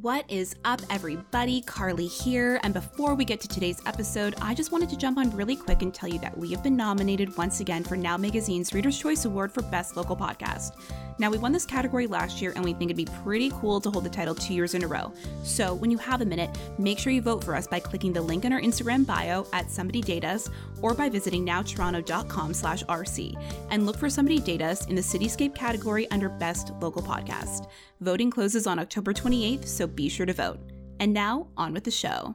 [0.00, 1.60] What is up, everybody?
[1.60, 2.58] Carly here.
[2.64, 5.82] And before we get to today's episode, I just wanted to jump on really quick
[5.82, 9.24] and tell you that we have been nominated once again for Now Magazine's Reader's Choice
[9.24, 10.72] Award for Best Local Podcast.
[11.18, 13.90] Now, we won this category last year, and we think it'd be pretty cool to
[13.90, 15.12] hold the title two years in a row.
[15.42, 18.22] So, when you have a minute, make sure you vote for us by clicking the
[18.22, 20.50] link in our Instagram bio at Somebody Date Us
[20.82, 23.40] or by visiting nowtoronto.com slash RC
[23.70, 27.68] and look for Somebody Date Us in the Cityscape category under Best Local Podcast.
[28.00, 30.58] Voting closes on October 28th, so be sure to vote.
[31.00, 32.34] And now, on with the show.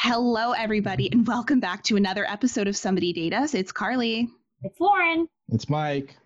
[0.00, 3.52] Hello, everybody, and welcome back to another episode of Somebody Date Us.
[3.52, 4.28] It's Carly.
[4.62, 5.28] It's Lauren.
[5.48, 6.16] It's Mike.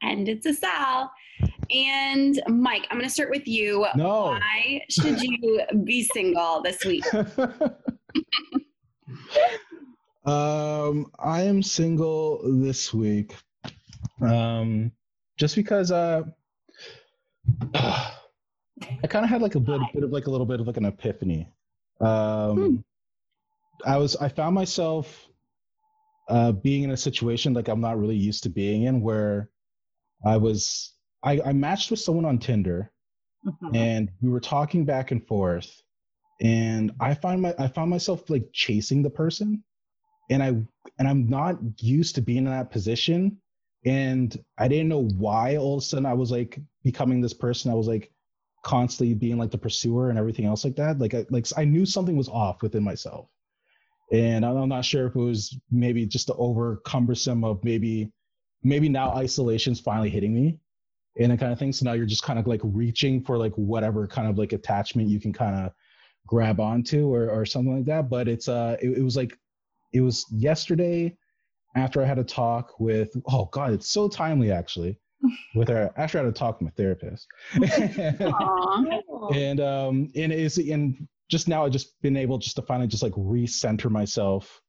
[0.00, 1.10] And it's a Sal.
[1.68, 3.84] And Mike, I'm going to start with you.
[3.96, 4.26] No.
[4.26, 7.02] Why should you be single this week?
[10.24, 13.34] um, I am single this week.
[14.20, 14.92] Um,
[15.36, 16.22] just because uh,
[17.74, 18.12] I
[19.08, 20.84] kind of had like a bit, bit of like a little bit of like an
[20.84, 21.48] epiphany.
[22.00, 22.76] Um, Hmm.
[23.84, 25.26] I was I found myself
[26.28, 29.50] uh, being in a situation like I'm not really used to being in, where
[30.24, 32.90] I was I, I matched with someone on Tinder.
[33.46, 33.76] Mhm.
[33.76, 35.80] and we were talking back and forth
[36.40, 39.62] and i find my i found myself like chasing the person
[40.30, 40.48] and i
[40.98, 43.40] and i'm not used to being in that position
[43.84, 47.70] and i didn't know why all of a sudden i was like becoming this person
[47.70, 48.10] i was like
[48.64, 51.86] constantly being like the pursuer and everything else like that like I, like i knew
[51.86, 53.28] something was off within myself
[54.12, 58.10] and i'm not sure if it was maybe just the over cumbersome of maybe
[58.62, 60.58] maybe now isolation's finally hitting me
[61.18, 61.72] and that kind of thing.
[61.72, 65.08] So now you're just kind of like reaching for like whatever kind of like attachment
[65.08, 65.72] you can kind of
[66.26, 68.08] grab onto or, or something like that.
[68.08, 69.38] But it's uh it, it was like
[69.92, 71.16] it was yesterday
[71.74, 74.98] after I had a talk with oh god, it's so timely actually.
[75.54, 77.26] With her after I had a talk with my therapist.
[79.34, 83.02] And um and it's and just now I've just been able just to finally just
[83.02, 84.60] like recenter myself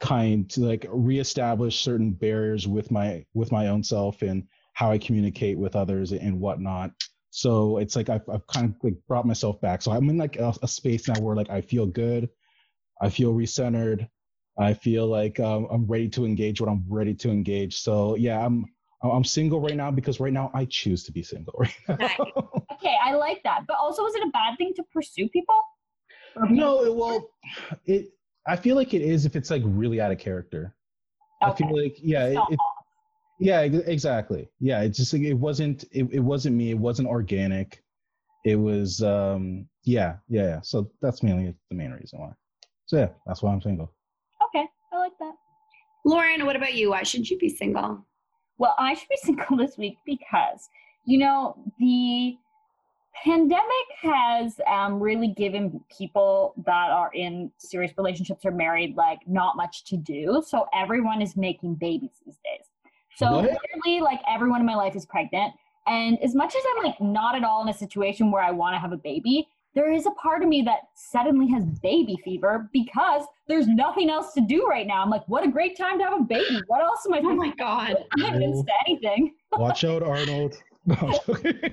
[0.00, 4.98] kind to like reestablish certain barriers with my with my own self and how I
[4.98, 6.92] communicate with others and whatnot.
[7.30, 9.82] So it's like I've, I've kind of like brought myself back.
[9.82, 12.28] So I'm in like a, a space now where like I feel good,
[13.00, 14.08] I feel recentered,
[14.58, 17.78] I feel like um, I'm ready to engage when I'm ready to engage.
[17.78, 18.66] So yeah, I'm
[19.02, 22.08] I'm single right now because right now I choose to be single right now.
[22.72, 23.66] Okay, I like that.
[23.66, 25.54] But also, is it a bad thing to pursue people?
[26.36, 27.30] Or be- no, it, well,
[27.86, 28.12] it
[28.46, 30.74] I feel like it is if it's like really out of character.
[31.42, 31.52] Okay.
[31.52, 32.58] I feel like yeah, it, it-
[33.38, 34.48] Yeah, exactly.
[34.60, 37.82] Yeah, it's just like it wasn't it, it wasn't me, it wasn't organic.
[38.44, 40.60] It was um yeah, yeah, yeah.
[40.62, 42.32] So that's mainly the main reason why.
[42.86, 43.92] So yeah, that's why I'm single.
[44.44, 45.34] Okay, I like that.
[46.04, 46.90] Lauren, what about you?
[46.90, 48.04] Why should you be single?
[48.58, 50.68] Well, I should be single this week because,
[51.06, 52.36] you know, the
[53.24, 53.64] pandemic
[54.02, 59.84] has um, really given people that are in serious relationships or married like not much
[59.84, 60.42] to do.
[60.46, 62.66] So everyone is making babies these days.
[63.16, 63.44] So What?
[63.44, 65.52] literally, like everyone in my life is pregnant.
[65.86, 68.74] And as much as I'm like not at all in a situation where I want
[68.74, 72.68] to have a baby, there is a part of me that suddenly has baby fever
[72.72, 75.02] because there's nothing else to do right now.
[75.02, 76.60] I'm like, what a great time to have a baby.
[76.66, 77.96] What else am I Oh supposed my God.
[78.12, 79.34] I'm not convinced anything.
[79.52, 80.56] Watch out, Arnold.
[80.86, 81.70] No, I'm joking.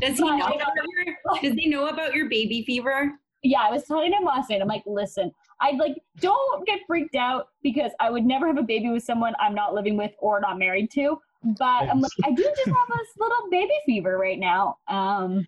[0.00, 3.12] Does he know about your, does he know about your baby fever?
[3.42, 4.60] Yeah, I was telling him last night.
[4.60, 8.62] I'm like, listen, I like don't get freaked out because I would never have a
[8.62, 11.18] baby with someone I'm not living with or not married to.
[11.42, 14.76] But I'm like, I do just have this little baby fever right now.
[14.88, 15.46] Um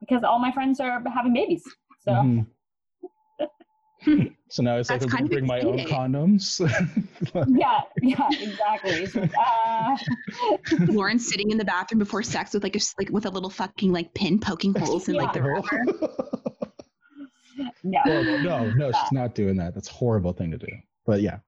[0.00, 1.64] because all my friends are having babies.
[2.04, 2.46] So Mhm.
[4.48, 6.60] so now it's like I'm kind gonna bring my own condoms.
[7.58, 9.30] yeah, yeah, exactly.
[9.38, 9.96] Uh,
[10.92, 13.92] Lauren sitting in the bathroom before sex with like a like with a little fucking
[13.92, 15.84] like pin poking holes in like the rubber.
[17.82, 18.00] no.
[18.06, 19.74] Well, no, no, she's not doing that.
[19.74, 20.68] That's a horrible thing to do.
[21.04, 21.38] But yeah.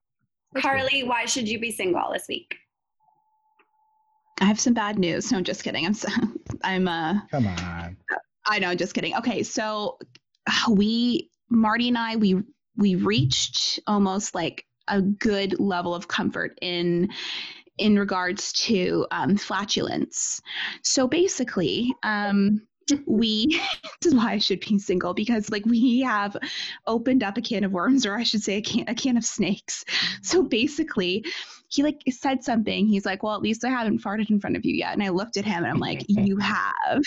[0.58, 2.56] Carly, why should you be single this week?
[4.41, 5.31] I have some bad news.
[5.31, 5.87] No, I'm just kidding.
[5.87, 6.08] I'm so,
[6.64, 7.97] I'm uh Come on.
[8.47, 9.14] I know, just kidding.
[9.17, 9.99] Okay, so
[10.47, 12.43] uh, we Marty and I we
[12.76, 17.11] we reached almost like a good level of comfort in
[17.79, 20.41] in regards to um, flatulence.
[20.82, 22.61] So basically, um,
[23.06, 23.61] we
[24.02, 26.37] this is why I should be single because like we have
[26.87, 29.25] opened up a can of worms, or I should say a can a can of
[29.25, 29.85] snakes.
[30.23, 31.25] So basically,
[31.69, 32.87] he like said something.
[32.87, 35.08] He's like, "Well, at least I haven't farted in front of you yet." And I
[35.08, 37.02] looked at him and I'm like, "You have,"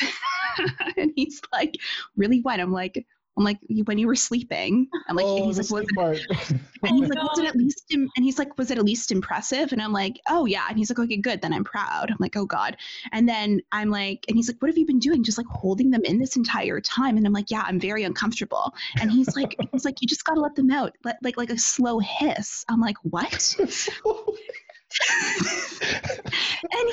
[0.98, 1.78] and he's like,
[2.16, 2.40] "Really?
[2.42, 3.06] What?" I'm like.
[3.38, 4.88] I'm like when you were sleeping.
[5.08, 6.52] I'm like, oh, he's like, was it,
[6.84, 7.84] and he's like, was it at least?
[7.90, 8.10] Im-?
[8.16, 9.72] And he's like, was it at least impressive?
[9.72, 10.66] And I'm like, oh yeah.
[10.70, 11.42] And he's like, okay, good.
[11.42, 12.12] Then I'm proud.
[12.12, 12.78] I'm like, oh god.
[13.12, 15.24] And then I'm like, and he's like, what have you been doing?
[15.24, 17.18] Just like holding them in this entire time.
[17.18, 18.74] And I'm like, yeah, I'm very uncomfortable.
[19.02, 21.58] And he's like, he's like, you just gotta let them out, let, like like a
[21.58, 22.64] slow hiss.
[22.70, 23.56] I'm like, what?
[23.60, 23.68] and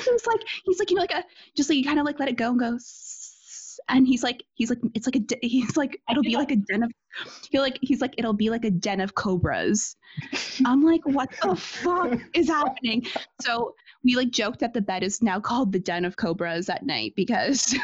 [0.03, 1.23] he's like, he's like, you know, like a
[1.55, 2.77] just like you kind of like let it go and go.
[3.89, 6.55] And he's like, he's like, it's like a, de- he's like, it'll be like a
[6.55, 6.91] den of,
[7.49, 9.95] he like, he's like, it'll be like a den of cobras.
[10.65, 13.05] I'm like, what the fuck is happening?
[13.41, 13.73] So
[14.03, 17.13] we like joked that the bed is now called the den of cobras at night
[17.15, 17.61] because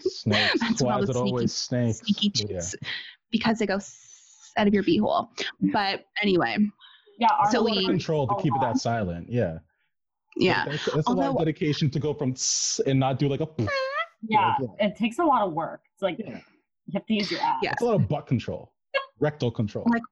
[0.00, 0.60] snakes.
[0.60, 1.98] That's Why all the it always snakes?
[1.98, 2.60] sneaky But yeah.
[3.30, 5.28] because they go "Sss" out of your beehole.
[5.72, 6.56] But anyway,
[7.18, 9.28] Yeah, our So a lot of we- control to keep it that silent.
[9.30, 9.58] Yeah.
[10.36, 10.64] yeah.
[10.66, 12.34] That's, that's a lot of dedication to go from
[12.86, 13.46] and not do like a.
[13.46, 13.68] Mm.
[14.22, 14.86] Yeah, Yeah.
[14.86, 15.80] it takes a lot of work.
[15.94, 16.40] It's like Yeah.
[16.86, 17.56] you have to use your ass.
[17.62, 17.72] Yeah.
[17.72, 18.72] It's a lot of butt control,
[19.20, 19.84] rectal control.
[19.88, 20.02] Like-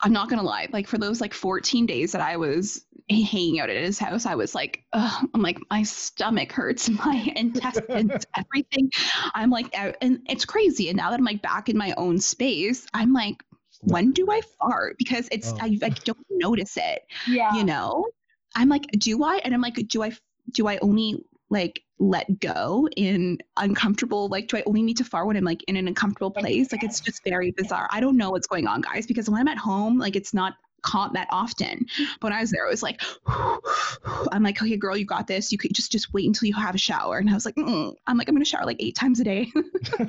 [0.00, 0.68] I'm not gonna lie.
[0.72, 4.36] Like for those like 14 days that I was hanging out at his house, I
[4.36, 8.92] was like, ugh, I'm like, my stomach hurts, my intestines, everything.
[9.34, 10.88] I'm like, uh, and it's crazy.
[10.88, 13.42] And now that I'm like back in my own space, I'm like,
[13.80, 14.94] when do I fart?
[14.98, 15.58] Because it's Oh.
[15.60, 17.02] I like don't notice it.
[17.26, 17.52] Yeah.
[17.56, 18.06] You know,
[18.54, 19.38] I'm like, do I?
[19.38, 20.12] And I'm like, do I?
[20.52, 24.28] Do I only like let go in uncomfortable?
[24.28, 26.72] Like, do I only need to fart when I'm like in an uncomfortable place?
[26.72, 27.88] Like, it's just very bizarre.
[27.90, 30.54] I don't know what's going on, guys, because when I'm at home, like, it's not
[30.82, 31.86] caught that often.
[32.20, 35.52] But when I was there, it was like, I'm like, okay, girl, you got this.
[35.52, 37.18] You could just just wait until you have a shower.
[37.18, 37.94] And I was like, mm.
[38.06, 39.52] I'm like, I'm gonna shower like eight times a day.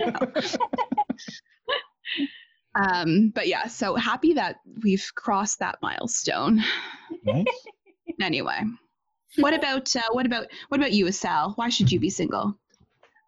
[2.76, 6.64] um, but yeah, so happy that we've crossed that milestone.
[7.24, 7.46] Nice.
[8.22, 8.60] Anyway,
[9.38, 11.54] what about uh, what about what about you, Sal?
[11.56, 12.58] Why should you be single?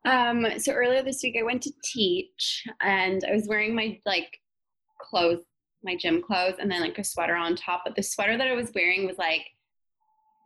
[0.06, 4.40] Um, so earlier this week I went to teach and I was wearing my like
[5.00, 5.44] clothes,
[5.84, 7.84] my gym clothes, and then like a sweater on top.
[7.86, 9.46] But the sweater that I was wearing was like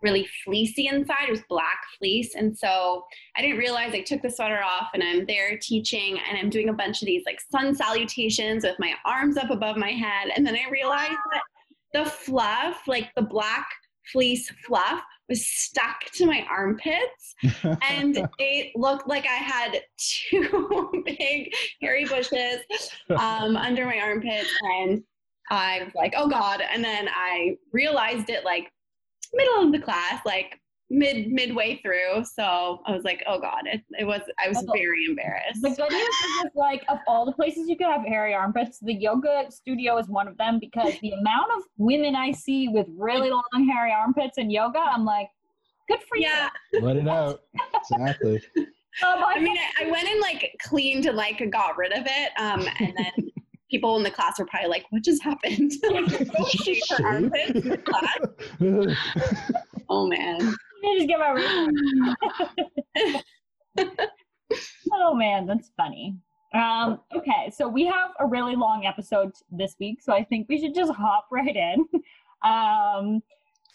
[0.01, 1.27] really fleecy inside.
[1.27, 2.35] It was black fleece.
[2.35, 3.03] And so
[3.35, 6.69] I didn't realize I took the sweater off and I'm there teaching and I'm doing
[6.69, 10.31] a bunch of these like sun salutations with my arms up above my head.
[10.35, 11.41] And then I realized that
[11.93, 13.67] the fluff, like the black
[14.11, 17.35] fleece fluff, was stuck to my armpits
[17.81, 21.51] and it looked like I had two big
[21.81, 22.59] hairy bushes
[23.09, 25.03] um, under my armpits, and
[25.49, 28.71] I was like, "Oh God!" And then I realized it like
[29.33, 32.23] middle of the class, like mid midway through.
[32.25, 34.71] So I was like, "Oh God!" It, it was I was Oh.
[34.73, 35.61] very embarrassed.
[35.61, 38.79] The good news is, just, like, of all the places you could have hairy armpits,
[38.79, 42.87] the yoga studio is one of them because the amount of women I see with
[42.97, 45.29] really long hairy armpits in yoga, I'm like,
[45.87, 46.49] good for Yeah,
[46.81, 47.41] Let it out.
[47.91, 48.41] Exactly.
[48.57, 52.31] Um, I mean, I, I went and like cleaned and like got rid of it,
[52.39, 53.11] um, and then.
[53.71, 56.07] People in the class were probably like, "What just happened?" like,
[56.67, 58.17] you're so her armpits in class.
[59.89, 60.53] Oh man.
[60.97, 61.31] Just get my
[64.93, 66.15] oh man, that's funny.
[66.53, 70.57] Um, okay, so we have a really long episode this week, so I think we
[70.59, 71.85] should just hop right in.
[72.43, 73.21] Um,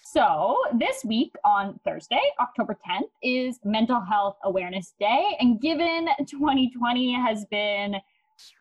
[0.04, 7.12] so this week on Thursday, October 10th, is Mental Health Awareness Day, and given 2020
[7.12, 7.96] has been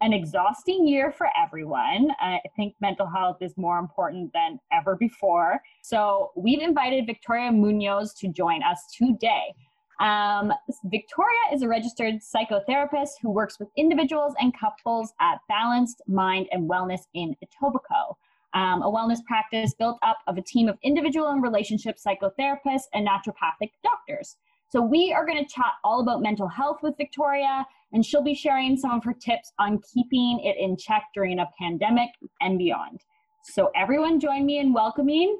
[0.01, 5.61] an exhausting year for everyone, I think mental health is more important than ever before.
[5.81, 9.53] So we've invited Victoria Muñoz to join us today.
[9.99, 10.53] Um,
[10.85, 16.69] Victoria is a registered psychotherapist who works with individuals and couples at Balanced Mind and
[16.69, 18.15] Wellness in Etobicoke,
[18.53, 23.07] um, a wellness practice built up of a team of individual and relationship psychotherapists and
[23.07, 24.37] naturopathic doctors.
[24.71, 28.35] So we are going to chat all about mental health with Victoria, and she'll be
[28.35, 32.11] sharing some of her tips on keeping it in check during a pandemic
[32.41, 33.01] and beyond.
[33.41, 35.39] So everyone join me in welcoming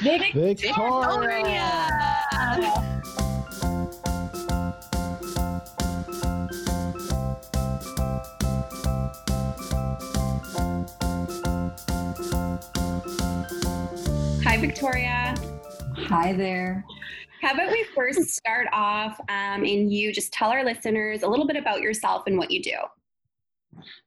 [0.00, 0.32] Vic.
[0.32, 1.50] Victoria.
[14.44, 15.34] Hi, Victoria.
[16.08, 16.86] Hi there.
[17.42, 21.46] How about we first start off um, and you just tell our listeners a little
[21.46, 22.76] bit about yourself and what you do?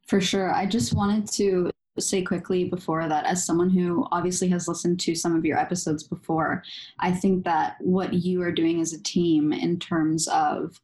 [0.07, 0.53] For sure.
[0.53, 5.15] I just wanted to say quickly before that, as someone who obviously has listened to
[5.15, 6.63] some of your episodes before,
[6.99, 10.79] I think that what you are doing as a team in terms of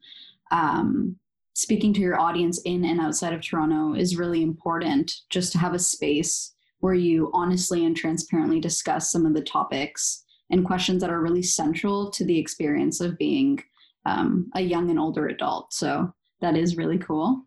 [0.52, 1.18] um,
[1.54, 5.74] speaking to your audience in and outside of Toronto is really important just to have
[5.74, 11.10] a space where you honestly and transparently discuss some of the topics and questions that
[11.10, 13.64] are really central to the experience of being
[14.06, 15.74] um, a young and older adult.
[15.74, 17.44] So that is really cool.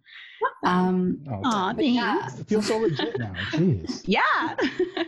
[0.64, 1.95] Um, Oh, Aw, thanks.
[1.95, 2.28] yeah.
[2.38, 3.33] it feels so legit now.
[3.52, 4.02] Jeez.
[4.07, 4.57] Yeah.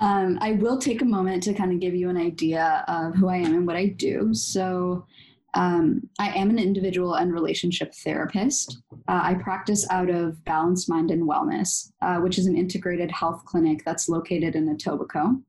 [0.00, 3.28] Um, I will take a moment to kind of give you an idea of who
[3.28, 4.32] I am and what I do.
[4.32, 5.04] So,
[5.54, 8.78] um, I am an individual and relationship therapist.
[9.08, 13.44] Uh, I practice out of Balanced Mind and Wellness, uh, which is an integrated health
[13.44, 15.42] clinic that's located in Etobicoke.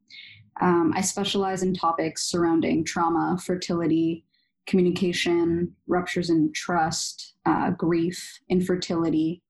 [0.61, 4.25] Um, I specialize in topics surrounding trauma, fertility,
[4.67, 9.41] communication, ruptures in trust, uh, grief, infertility,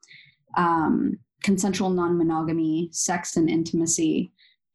[0.56, 4.32] um, consensual non monogamy, sex and intimacy,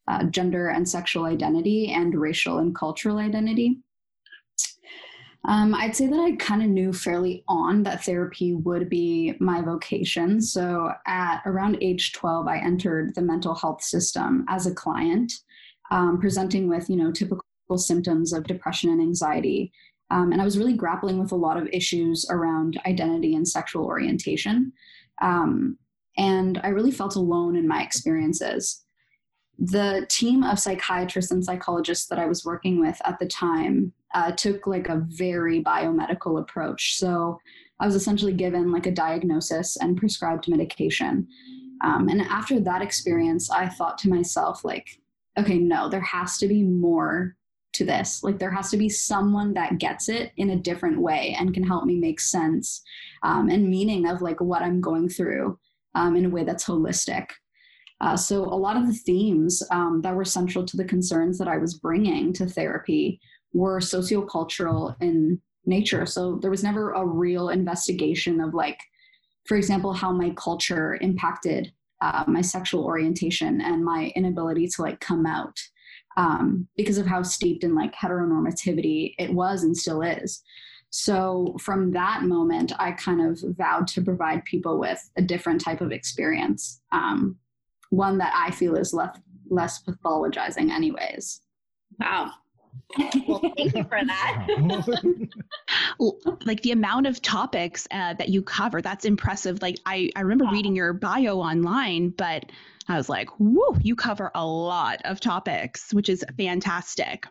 [0.09, 3.79] uh, gender and sexual identity, and racial and cultural identity.
[5.47, 9.61] Um, I'd say that I kind of knew fairly on that therapy would be my
[9.61, 10.41] vocation.
[10.41, 15.33] So at around age 12, I entered the mental health system as a client,
[15.95, 17.45] um, presenting with, you know, typical
[17.77, 19.73] symptoms of depression and anxiety.
[20.11, 23.87] Um, and I was really grappling with a lot of issues around identity and sexual
[23.87, 24.73] orientation.
[25.23, 25.79] Um,
[26.19, 28.85] and I really felt alone in my experiences
[29.59, 34.33] the team of psychiatrists and psychologists that I was working with at the time uh,
[34.33, 36.97] took like a very biomedical approach.
[36.97, 37.39] So
[37.81, 41.29] I was essentially given like a diagnosis and prescribed medication.
[41.83, 45.01] Um, and after that experience, I thought to myself, like,
[45.39, 47.37] okay, no, there has to be more
[47.75, 48.23] to this.
[48.23, 51.67] Like, there has to be someone that gets it in a different way and can
[51.67, 52.83] help me make sense
[53.23, 55.59] um, and meaning of like what I'm going through
[55.95, 57.27] um, in a way that's holistic.
[58.01, 61.49] Uh, so a lot of the themes um, that were central to the concerns that
[61.49, 63.21] I was bringing to therapy
[63.53, 66.05] were sociocultural in nature.
[66.05, 68.79] So there was never a real investigation of like,
[69.47, 71.73] for example, how my culture impacted
[72.05, 75.59] uh, my sexual orientation and my inability to like come out
[76.19, 80.43] um, because of how steeped in like heteronormativity it was and still is.
[80.91, 85.81] So from that moment, I kind of vowed to provide people with a different type
[85.81, 86.81] of experience.
[86.93, 87.37] Um,
[87.89, 89.19] one that I feel is less
[89.49, 91.41] less pathologizing, anyways.
[92.01, 92.33] Wow.
[93.27, 94.47] Well, thank you for that.
[96.45, 99.63] Like the amount of topics uh, that you cover that's impressive.
[99.63, 102.51] Like i i remember reading your bio online but
[102.89, 107.27] i was like whoa you cover a lot of topics which is fantastic.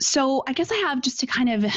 [0.00, 1.72] So i guess i have just to kind of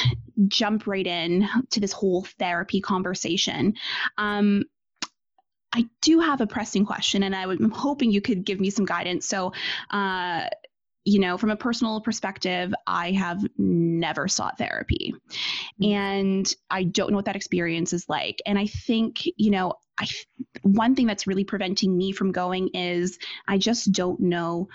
[0.47, 3.75] jump right in to this whole therapy conversation.
[4.17, 4.63] Um,
[5.73, 8.85] I do have a pressing question, and I I'm hoping you could give me some
[8.85, 9.27] guidance.
[9.27, 9.53] So,
[9.91, 10.47] uh,
[11.07, 15.15] you know, from a personal perspective, I have never sought therapy,
[15.81, 15.93] mm.
[15.93, 18.41] and I don't know what that experience is like.
[18.45, 20.05] And I think, you know, I
[20.63, 24.67] one thing that's really preventing me from going is I just don't know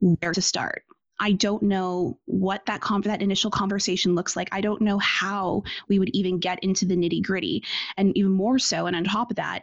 [0.00, 0.84] where to start.
[1.18, 4.50] I don't know what that con- that initial conversation looks like.
[4.52, 7.64] I don't know how we would even get into the nitty gritty,
[7.96, 8.84] and even more so.
[8.84, 9.62] And on top of that,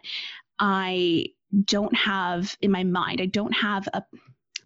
[0.57, 1.27] I
[1.63, 4.01] don't have in my mind, I don't have a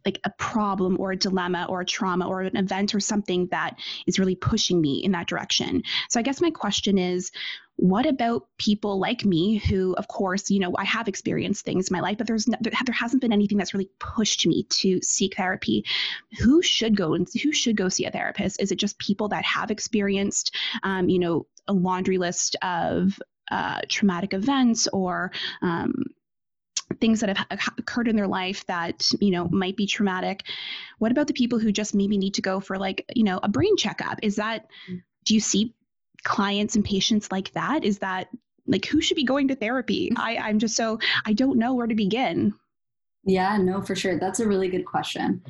[0.06, 3.78] like a problem or a dilemma or a trauma or an event or something that
[4.08, 5.84] is really pushing me in that direction.
[6.10, 7.32] So I guess my question is
[7.78, 11.94] what about people like me who of course, you know, I have experienced things in
[11.94, 15.38] my life but there's no, there hasn't been anything that's really pushed me to seek
[15.38, 15.86] therapy.
[16.40, 18.62] Who should go and who should go see a therapist?
[18.62, 23.20] Is it just people that have experienced um, you know, a laundry list of
[23.52, 25.32] uh, traumatic events or
[25.62, 25.94] um,
[26.94, 30.44] things that have occurred in their life that you know might be traumatic.
[31.00, 33.50] What about the people who just maybe need to go for like you know a
[33.50, 34.20] brain checkup?
[34.24, 34.68] Is that
[35.26, 35.74] do you see
[36.24, 37.84] clients and patients like that?
[37.84, 38.30] Is that
[38.68, 40.10] like who should be going to therapy?
[40.10, 40.22] Mm-hmm.
[40.22, 42.54] I i'm just so i don't know where to begin.
[43.24, 44.18] Yeah, no, for sure.
[44.18, 45.44] That's a really good question.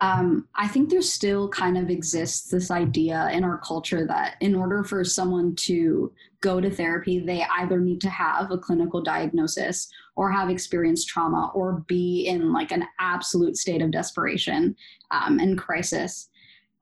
[0.00, 4.54] Um, I think there still kind of exists this idea in our culture that in
[4.54, 9.88] order for someone to go to therapy, they either need to have a clinical diagnosis
[10.14, 14.76] or have experienced trauma or be in like an absolute state of desperation
[15.10, 16.28] um, and crisis.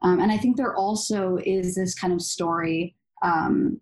[0.02, 3.80] Um, and I think there also is this kind of story um,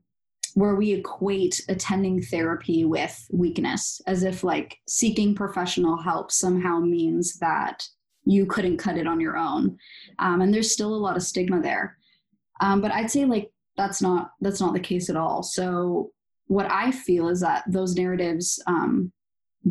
[0.54, 7.38] where we equate attending therapy with weakness, as if like seeking professional help somehow means
[7.40, 7.88] that
[8.24, 9.78] you couldn't cut it on your own.
[10.18, 11.98] Um, and there's still a lot of stigma there.
[12.60, 15.42] Um, but I'd say like that's not that's not the case at all.
[15.42, 16.12] So
[16.46, 19.12] what I feel is that those narratives um,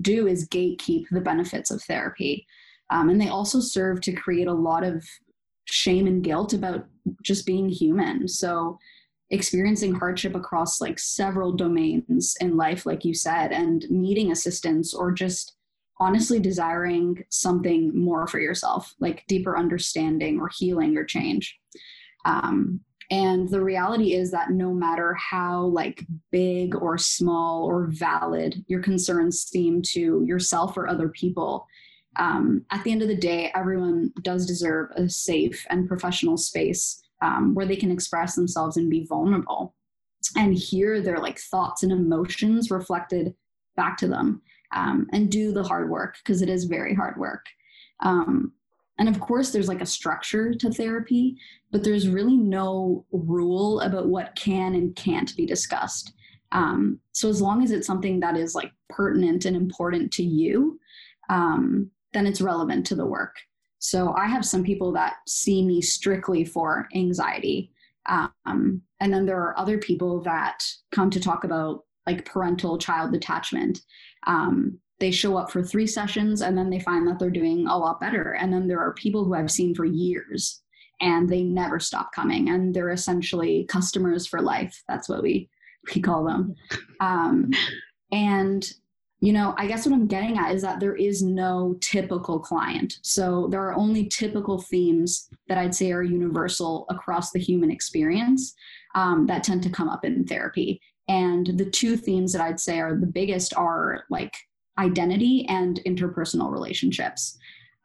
[0.01, 2.45] do is gatekeep the benefits of therapy.
[2.89, 5.03] Um, and they also serve to create a lot of
[5.65, 6.85] shame and guilt about
[7.21, 8.27] just being human.
[8.27, 8.77] So,
[9.29, 15.11] experiencing hardship across like several domains in life, like you said, and needing assistance or
[15.11, 15.55] just
[15.99, 21.57] honestly desiring something more for yourself, like deeper understanding or healing or change.
[22.25, 22.81] Um,
[23.11, 28.81] and the reality is that no matter how like big or small or valid your
[28.81, 31.67] concerns seem to yourself or other people,
[32.15, 37.01] um, at the end of the day, everyone does deserve a safe and professional space
[37.21, 39.75] um, where they can express themselves and be vulnerable
[40.37, 43.33] and hear their like thoughts and emotions reflected
[43.75, 44.41] back to them
[44.73, 47.45] um, and do the hard work because it is very hard work.
[48.01, 48.51] Um,
[48.99, 51.37] and of course, there's like a structure to therapy,
[51.71, 56.13] but there's really no rule about what can and can't be discussed.
[56.51, 60.79] Um, so as long as it's something that is like pertinent and important to you,
[61.29, 63.35] um, then it's relevant to the work.
[63.79, 67.71] So I have some people that see me strictly for anxiety.
[68.05, 73.11] Um, and then there are other people that come to talk about like parental child
[73.11, 73.81] detachment.
[74.27, 77.77] Um, they show up for three sessions and then they find that they're doing a
[77.77, 78.33] lot better.
[78.33, 80.61] And then there are people who I've seen for years
[81.01, 84.81] and they never stop coming and they're essentially customers for life.
[84.87, 85.49] That's what we,
[85.93, 86.55] we call them.
[86.99, 87.51] Um,
[88.11, 88.71] and
[89.23, 92.99] you know, I guess what I'm getting at is that there is no typical client.
[93.03, 98.53] So there are only typical themes that I'd say are universal across the human experience
[98.95, 100.81] um, that tend to come up in therapy.
[101.07, 104.33] And the two themes that I'd say are the biggest are like
[104.77, 107.37] identity and interpersonal relationships.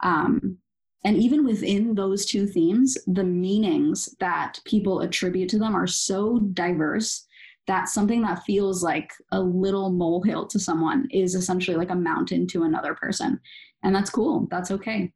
[0.03, 0.59] Um,
[1.05, 6.39] and even within those two themes, the meanings that people attribute to them are so
[6.39, 7.27] diverse
[7.67, 12.47] that something that feels like a little molehill to someone is essentially like a mountain
[12.49, 13.39] to another person.
[13.83, 14.49] And that's cool.
[14.51, 15.13] That's okay.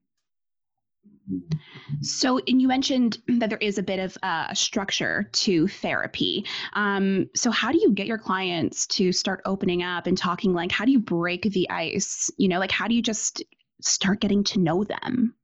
[2.01, 6.45] So, and you mentioned that there is a bit of uh, a structure to therapy.
[6.75, 10.53] Um, so, how do you get your clients to start opening up and talking?
[10.53, 12.31] Like, how do you break the ice?
[12.37, 13.43] You know, like, how do you just
[13.81, 15.35] start getting to know them?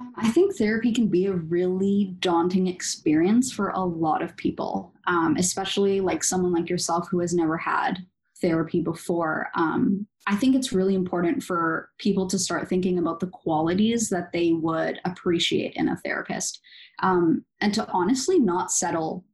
[0.00, 4.92] Um, I think therapy can be a really daunting experience for a lot of people,
[5.06, 8.04] um, especially like someone like yourself who has never had
[8.40, 9.48] therapy before.
[9.54, 14.32] Um, I think it's really important for people to start thinking about the qualities that
[14.32, 16.60] they would appreciate in a therapist
[17.02, 19.24] um, and to honestly not settle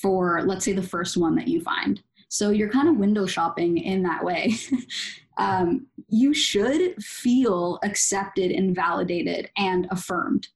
[0.00, 2.02] for, let's say, the first one that you find.
[2.28, 4.54] So you're kind of window shopping in that way.
[5.38, 10.48] um, you should feel accepted and validated and affirmed,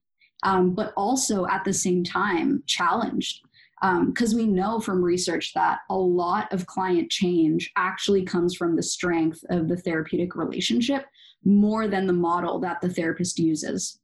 [0.43, 3.46] um, but also at the same time challenged
[3.81, 8.75] because um, we know from research that a lot of client change actually comes from
[8.75, 11.05] the strength of the therapeutic relationship
[11.45, 14.01] more than the model that the therapist uses.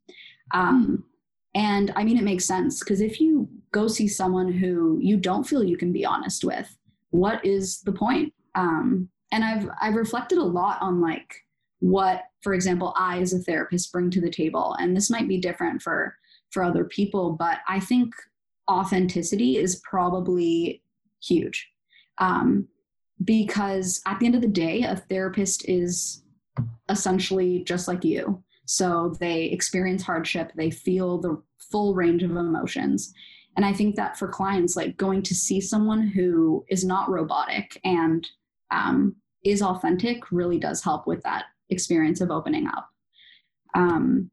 [0.53, 1.05] Um,
[1.55, 5.45] and I mean, it makes sense because if you go see someone who you don't
[5.45, 6.77] feel you can be honest with,
[7.11, 8.33] what is the point?
[8.55, 11.35] Um, and I've I've reflected a lot on like
[11.81, 15.39] what, for example, I as a therapist bring to the table, and this might be
[15.39, 16.17] different for
[16.51, 18.15] for other people, but I think
[18.71, 20.83] authenticity is probably
[21.23, 21.69] huge.
[22.19, 22.69] Um,
[23.25, 26.25] because at the end of the day, a therapist is
[26.89, 28.43] essentially just like you.
[28.65, 33.13] So they experience hardship, they feel the full range of emotions.
[33.57, 37.79] And I think that for clients, like going to see someone who is not robotic
[37.85, 38.27] and
[38.71, 42.89] um, is authentic really does help with that experience of opening up.
[43.75, 44.31] Um,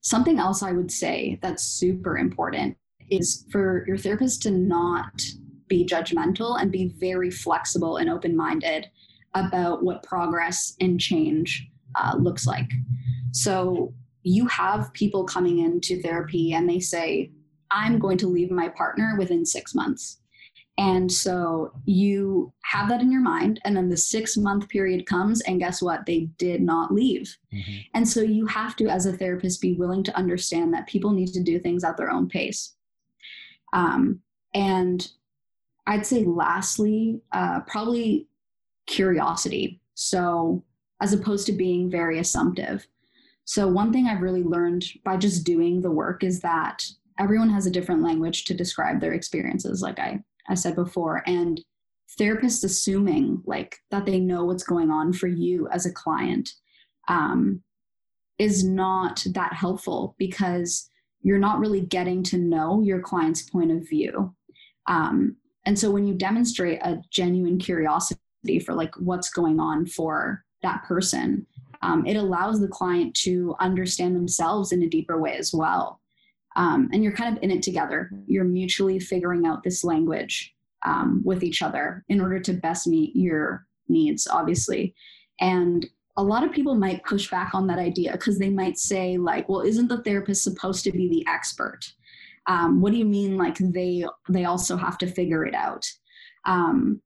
[0.00, 2.76] something else I would say that's super important
[3.10, 5.22] is for your therapist to not
[5.68, 8.88] be judgmental and be very flexible and open minded
[9.34, 12.70] about what progress and change uh, looks like.
[13.32, 17.30] So you have people coming into therapy and they say,
[17.70, 20.18] I'm going to leave my partner within six months.
[20.76, 25.40] And so you have that in your mind, and then the six month period comes,
[25.42, 26.04] and guess what?
[26.04, 27.36] They did not leave.
[27.52, 27.78] Mm-hmm.
[27.94, 31.32] And so you have to, as a therapist, be willing to understand that people need
[31.32, 32.73] to do things at their own pace.
[33.74, 34.20] Um,
[34.54, 35.06] and
[35.86, 38.28] I'd say, lastly, uh, probably
[38.86, 39.80] curiosity.
[39.94, 40.64] So,
[41.02, 42.86] as opposed to being very assumptive.
[43.44, 46.86] So, one thing I've really learned by just doing the work is that
[47.18, 51.22] everyone has a different language to describe their experiences, like I, I said before.
[51.26, 51.60] And
[52.18, 56.52] therapists assuming like that they know what's going on for you as a client
[57.08, 57.62] um,
[58.38, 60.88] is not that helpful because
[61.24, 64.32] you're not really getting to know your client's point of view.
[64.86, 70.44] Um, and so when you demonstrate a genuine curiosity for like what's going on for
[70.64, 71.46] that person.
[71.82, 76.00] Um, it allows the client to understand themselves in a deeper way as well.
[76.56, 78.10] Um, and you're kind of in it together.
[78.26, 83.14] You're mutually figuring out this language um, with each other in order to best meet
[83.14, 84.94] your needs, obviously.
[85.40, 89.18] And a lot of people might push back on that idea because they might say,
[89.18, 91.80] like, well, isn't the therapist supposed to be the expert?
[92.46, 95.86] Um, what do you mean, like they they also have to figure it out?
[96.44, 97.00] Um,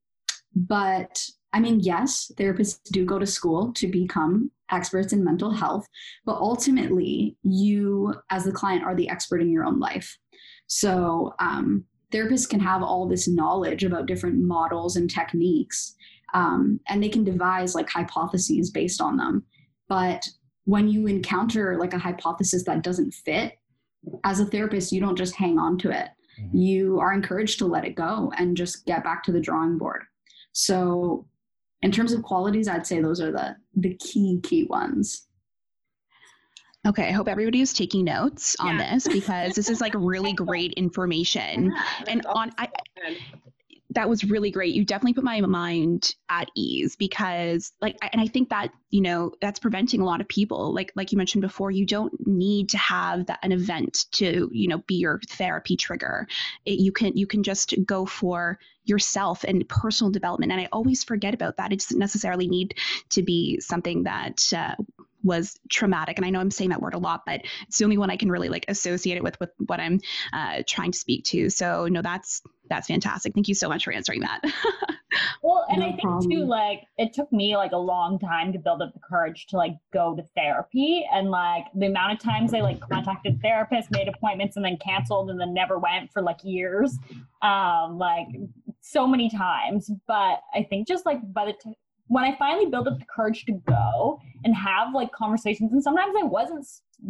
[0.55, 5.87] but I mean, yes, therapists do go to school to become experts in mental health,
[6.27, 10.18] but ultimately, you as the client are the expert in your own life.
[10.66, 15.94] So, um, therapists can have all this knowledge about different models and techniques,
[16.35, 19.45] um, and they can devise like hypotheses based on them.
[19.88, 20.27] But
[20.64, 23.55] when you encounter like a hypothesis that doesn't fit,
[24.25, 26.09] as a therapist, you don't just hang on to it.
[26.41, 26.57] Mm-hmm.
[26.57, 30.03] You are encouraged to let it go and just get back to the drawing board.
[30.53, 31.27] So,
[31.83, 35.27] in terms of qualities, I'd say those are the the key key ones.
[36.87, 38.95] Okay, I hope everybody is taking notes on yeah.
[38.95, 41.73] this because this is like really great information.
[41.75, 42.69] Yeah, and on I
[43.90, 44.74] that was really great.
[44.74, 49.33] You definitely put my mind at ease because like and I think that, you know,
[49.40, 50.74] that's preventing a lot of people.
[50.74, 54.68] Like like you mentioned before, you don't need to have that an event to, you
[54.68, 56.27] know, be your therapy trigger.
[56.66, 60.53] It, you can you can just go for yourself and personal development.
[60.53, 61.72] And I always forget about that.
[61.72, 62.74] It doesn't necessarily need
[63.11, 64.74] to be something that uh,
[65.29, 67.99] was traumatic and i know i'm saying that word a lot but it's the only
[67.99, 70.01] one i can really like associate it with with what i'm
[70.33, 71.51] uh, trying to speak to.
[71.51, 73.33] So no that's that's fantastic.
[73.33, 74.41] Thank you so much for answering that.
[75.43, 76.31] Well and no i think problem.
[76.31, 79.57] too like it took me like a long time to build up the courage to
[79.57, 84.07] like go to therapy and like the amount of times i like contacted therapists made
[84.07, 86.99] appointments and then canceled and then never went for like years
[87.41, 88.27] um like
[88.81, 89.91] so many times.
[90.07, 91.75] But i think just like by the time
[92.09, 96.14] when I finally built up the courage to go and have like conversations, and sometimes
[96.18, 96.66] I wasn't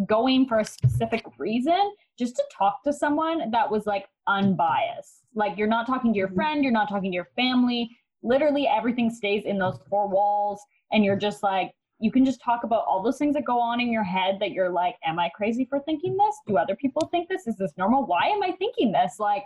[0.07, 5.23] going for a specific reason, just to talk to someone that was like unbiased.
[5.35, 6.37] Like you're not talking to your mm-hmm.
[6.37, 7.97] friend, you're not talking to your family.
[8.23, 10.61] Literally everything stays in those four walls,
[10.93, 13.81] and you're just like, you can just talk about all those things that go on
[13.81, 16.37] in your head that you're like, am I crazy for thinking this?
[16.47, 17.47] Do other people think this?
[17.47, 18.07] Is this normal?
[18.07, 19.17] Why am I thinking this?
[19.19, 19.43] Like,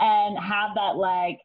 [0.00, 1.40] and have that like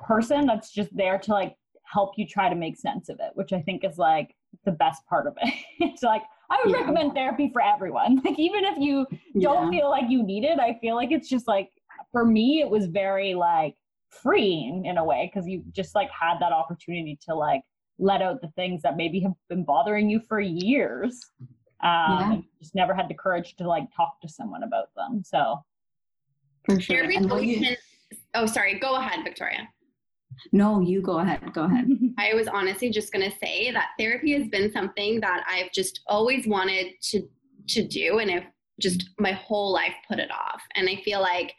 [0.00, 1.56] person that's just there to like
[1.92, 5.06] help you try to make sense of it, which I think is like the best
[5.06, 5.52] part of it.
[5.80, 6.80] it's like I would yeah.
[6.80, 8.20] recommend therapy for everyone.
[8.24, 9.06] Like even if you
[9.40, 9.80] don't yeah.
[9.80, 11.70] feel like you need it, I feel like it's just like
[12.10, 13.74] for me it was very like
[14.10, 17.62] freeing in a way because you just like had that opportunity to like
[17.98, 21.20] let out the things that maybe have been bothering you for years.
[21.82, 22.38] Um, yeah.
[22.60, 25.22] just never had the courage to like talk to someone about them.
[25.24, 25.62] So
[26.64, 27.10] for sure.
[27.10, 27.76] You-
[28.34, 28.78] oh, sorry.
[28.78, 29.68] Go ahead, Victoria.
[30.52, 31.52] No, you go ahead.
[31.52, 31.88] Go ahead.
[32.18, 36.00] I was honestly just going to say that therapy has been something that I've just
[36.06, 37.28] always wanted to
[37.68, 38.46] to do and I've
[38.80, 40.62] just my whole life put it off.
[40.74, 41.54] And I feel like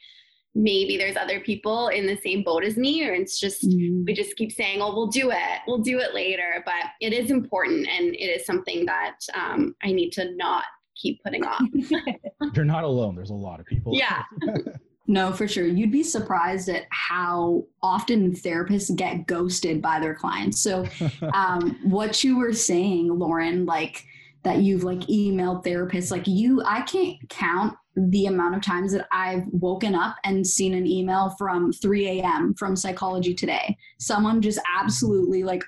[0.55, 4.03] maybe there's other people in the same boat as me or it's just mm-hmm.
[4.05, 7.31] we just keep saying oh we'll do it we'll do it later but it is
[7.31, 11.63] important and it is something that um, i need to not keep putting off
[12.53, 14.23] you're not alone there's a lot of people yeah
[15.05, 15.67] No, for sure.
[15.67, 20.61] You'd be surprised at how often therapists get ghosted by their clients.
[20.61, 20.85] So,
[21.33, 24.05] um, what you were saying, Lauren, like
[24.43, 29.07] that you've like emailed therapists, like you, I can't count the amount of times that
[29.11, 32.53] I've woken up and seen an email from 3 a.m.
[32.55, 33.77] from Psychology Today.
[33.99, 35.63] Someone just absolutely like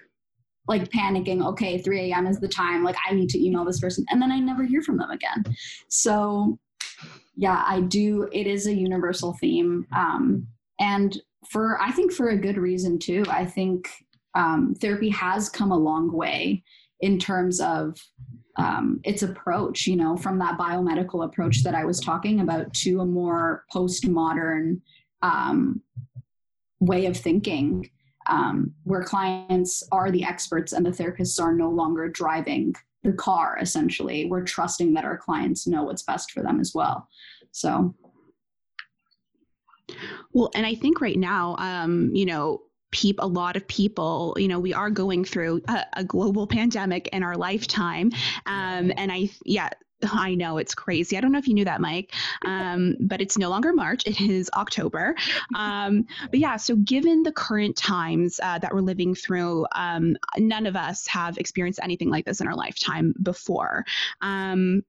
[0.68, 4.04] like panicking okay 3 a.m is the time like i need to email this person
[4.10, 5.44] and then i never hear from them again
[5.90, 6.58] so
[7.36, 8.30] yeah, I do.
[8.32, 9.86] It is a universal theme.
[9.96, 10.48] Um,
[10.80, 11.20] and
[11.50, 13.24] for, I think, for a good reason too.
[13.30, 13.90] I think
[14.36, 16.64] um, therapy has come a long way
[17.02, 17.98] in terms of
[18.58, 23.02] um, its approach, you know, from that biomedical approach that I was talking about to
[23.02, 24.80] a more postmodern
[25.22, 25.82] um,
[26.80, 27.90] way of thinking,
[28.28, 32.74] um, where clients are the experts and the therapists are no longer driving
[33.06, 34.26] the car essentially.
[34.26, 37.08] We're trusting that our clients know what's best for them as well.
[37.52, 37.96] So.
[40.34, 44.48] Well and i think right now um you know peep a lot of people you
[44.48, 48.12] know we are going through a, a global pandemic in our lifetime.
[48.48, 49.70] Um, and i yeah
[50.14, 51.18] I know it's crazy.
[51.18, 52.14] I don't know if you knew that, Mike,
[52.46, 54.06] um, but it's no longer March.
[54.06, 55.16] It is October.
[55.56, 60.66] Um, but yeah, so given the current times uh, that we're living through, um, none
[60.66, 63.86] of us have experienced anything like this in our lifetime before.
[64.22, 64.84] Um,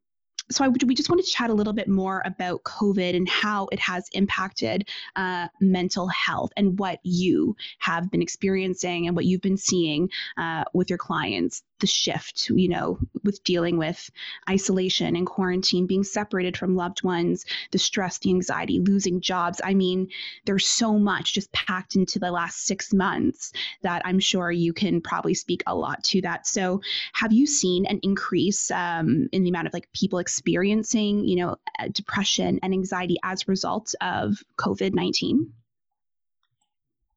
[0.50, 3.66] so I, we just wanted to chat a little bit more about COVID and how
[3.72, 9.40] it has impacted uh, mental health and what you have been experiencing and what you've
[9.40, 14.10] been seeing uh, with your clients the shift, you know, with dealing with
[14.48, 19.60] isolation and quarantine, being separated from loved ones, the stress, the anxiety, losing jobs.
[19.62, 20.08] I mean,
[20.44, 25.00] there's so much just packed into the last six months that I'm sure you can
[25.00, 26.46] probably speak a lot to that.
[26.46, 26.80] So,
[27.12, 31.56] have you seen an increase um, in the amount of like people experiencing, you know,
[31.92, 35.52] depression and anxiety as a result of COVID 19?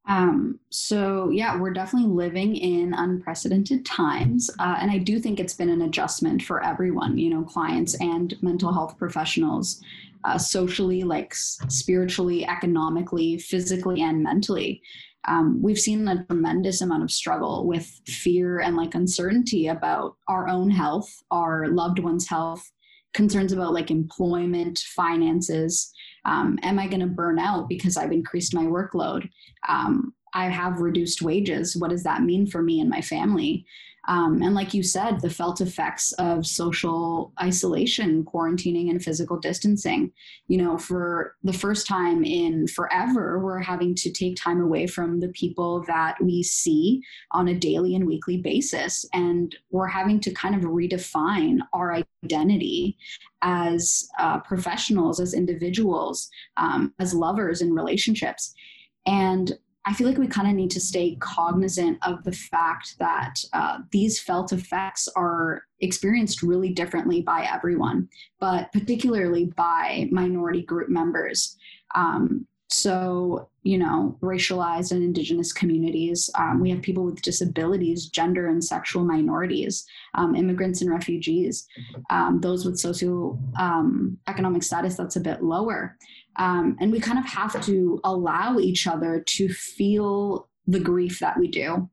[0.10, 5.54] Um, so yeah, we're definitely living in unprecedented times, uh, and I do think it's
[5.54, 7.20] been an adjustment for everyone.
[7.20, 9.82] You know, clients and mental health professionals,
[10.24, 14.82] uh, socially, like spiritually, economically, physically, and mentally.
[15.28, 20.48] Um, we've seen a tremendous amount of struggle with fear and like uncertainty about our
[20.48, 22.72] own health, our loved ones' health,
[23.14, 25.94] concerns about like employment, finances.
[26.30, 29.28] Um, am I going to burn out because I've increased my workload?
[29.68, 31.76] Um, I have reduced wages.
[31.76, 33.66] What does that mean for me and my family?
[34.10, 40.12] Um, and like you said, the felt effects of social isolation, quarantining, and physical distancing.
[40.48, 45.20] You know, for the first time in forever, we're having to take time away from
[45.20, 49.06] the people that we see on a daily and weekly basis.
[49.14, 52.98] And we're having to kind of redefine our identity
[53.44, 58.56] as uh, professionals, as individuals, um, as lovers in relationships.
[59.06, 59.54] And
[59.90, 63.80] I feel like we kind of need to stay cognizant of the fact that uh,
[63.92, 68.08] these felt effects are experienced really differently by everyone,
[68.40, 71.58] but particularly by minority group members.
[71.96, 76.30] Um, so, you know, racialized and indigenous communities.
[76.36, 81.68] Um, we have people with disabilities, gender and sexual minorities, um, immigrants and refugees,
[82.12, 85.98] um, those with socio um, economic status that's a bit lower.
[86.40, 91.38] Um, and we kind of have to allow each other to feel the grief that
[91.38, 91.90] we do.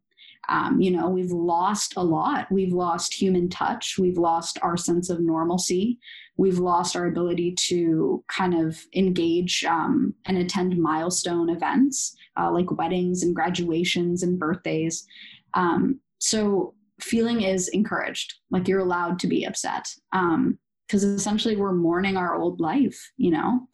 [0.48, 2.50] Um, you know, we've lost a lot.
[2.50, 3.96] We've lost human touch.
[3.98, 5.98] We've lost our sense of normalcy
[6.36, 12.70] we've lost our ability to kind of engage um, and attend milestone events uh, like
[12.70, 15.06] weddings and graduations and birthdays.
[15.54, 21.72] Um, so feeling is encouraged, like you're allowed to be upset because um, essentially we're
[21.72, 23.66] mourning our old life, you know?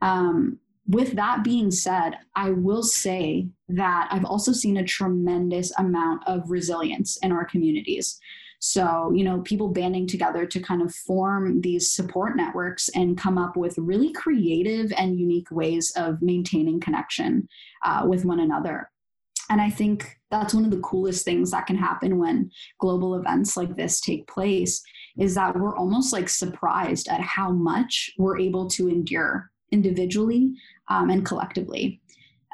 [0.00, 6.26] Um, with that being said, I will say that I've also seen a tremendous amount
[6.26, 8.18] of resilience in our communities.
[8.58, 13.38] So, you know, people banding together to kind of form these support networks and come
[13.38, 17.48] up with really creative and unique ways of maintaining connection
[17.84, 18.90] uh, with one another.
[19.48, 23.56] And I think that's one of the coolest things that can happen when global events
[23.56, 24.82] like this take place
[25.18, 30.54] is that we're almost like surprised at how much we're able to endure individually
[30.88, 32.00] um, and collectively.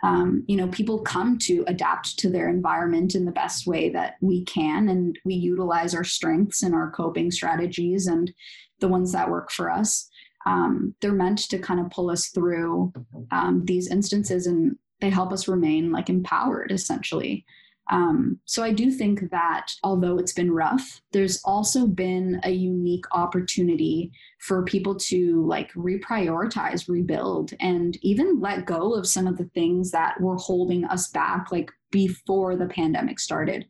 [0.03, 4.17] Um, you know people come to adapt to their environment in the best way that
[4.21, 8.33] we can and we utilize our strengths and our coping strategies and
[8.81, 10.09] the ones that work for us.
[10.45, 12.93] Um, they're meant to kind of pull us through
[13.31, 17.45] um, these instances and they help us remain like empowered essentially
[17.89, 23.05] um, so I do think that although it's been rough, there's also been a unique
[23.13, 29.49] opportunity for people to like reprioritize, rebuild, and even let go of some of the
[29.55, 33.67] things that were holding us back, like before the pandemic started.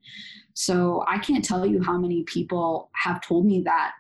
[0.55, 3.93] So I can't tell you how many people have told me that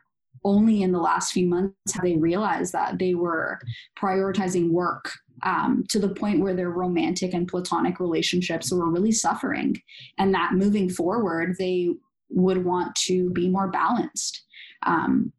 [0.46, 3.58] only in the last few months have they realized that they were
[4.00, 5.10] prioritizing work
[5.42, 9.76] um, to the point where their romantic and platonic relationships were really suffering
[10.18, 11.90] and that moving forward they
[12.30, 14.44] would want to be more balanced.
[14.86, 15.32] Um,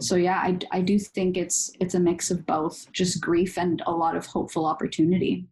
[0.00, 3.82] so yeah I, I do think it's it's a mix of both just grief and
[3.86, 5.46] a lot of hopeful opportunity.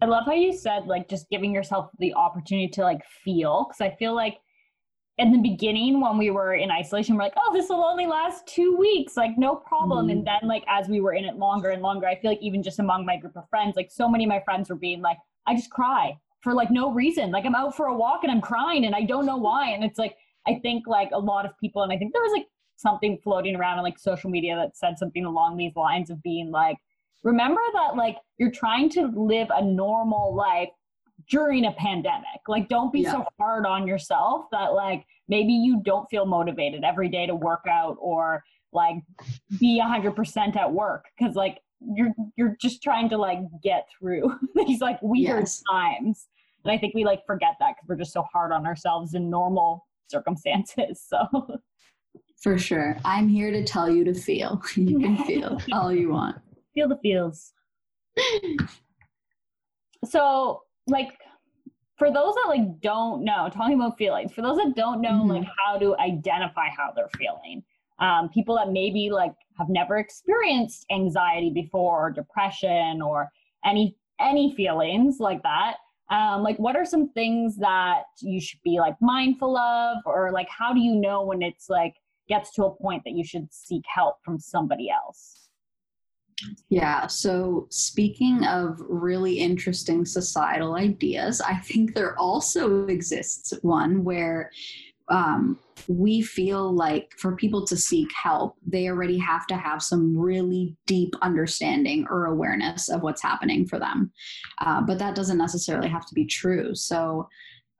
[0.00, 3.80] I love how you said like just giving yourself the opportunity to like feel because
[3.80, 4.38] i feel like
[5.18, 8.46] in the beginning when we were in isolation we're like oh this will only last
[8.46, 9.16] two weeks.
[9.16, 10.06] Like no problem.
[10.06, 10.18] Mm-hmm.
[10.18, 12.62] and then like as we were in it longer and longer i feel like even
[12.62, 15.18] just among my group of friends like so many of my friends were being like
[15.46, 17.30] i just cry for like no reason.
[17.30, 19.70] Like i'm out for a walk and i'm crying and i don't know why.
[19.70, 22.32] And it's like i think like a lot of people and i think there was
[22.32, 26.22] like something floating around on like social media that said something along these lines of
[26.22, 26.76] being like
[27.24, 30.68] remember that like you're trying to live a normal life
[31.28, 32.40] during a pandemic.
[32.48, 33.12] Like, don't be yeah.
[33.12, 37.64] so hard on yourself that, like, maybe you don't feel motivated every day to work
[37.68, 38.96] out or like
[39.58, 41.58] be 100% at work because, like,
[41.94, 45.62] you're you're just trying to like get through these like weird yes.
[45.70, 46.26] times
[46.64, 49.28] and i think we like forget that because we're just so hard on ourselves in
[49.28, 51.60] normal circumstances so
[52.40, 52.96] For sure.
[53.04, 54.62] I'm here to tell you to feel.
[54.76, 56.36] You can feel all you want.
[56.74, 57.52] Feel the feels.
[60.04, 61.18] So, like,
[61.98, 65.28] for those that like don't know, talking about feelings, for those that don't know Mhm.
[65.40, 67.64] like how to identify how they're feeling,
[67.98, 73.30] um, people that maybe like have never experienced anxiety before, or depression, or
[73.64, 75.76] any any feelings like that.
[76.10, 80.48] Um, like, what are some things that you should be like mindful of, or like,
[80.50, 81.96] how do you know when it's like
[82.28, 85.45] gets to a point that you should seek help from somebody else?
[86.68, 87.06] Yeah.
[87.06, 94.50] So, speaking of really interesting societal ideas, I think there also exists one where
[95.08, 100.16] um, we feel like for people to seek help, they already have to have some
[100.16, 104.10] really deep understanding or awareness of what's happening for them.
[104.60, 106.74] Uh, but that doesn't necessarily have to be true.
[106.74, 107.28] So,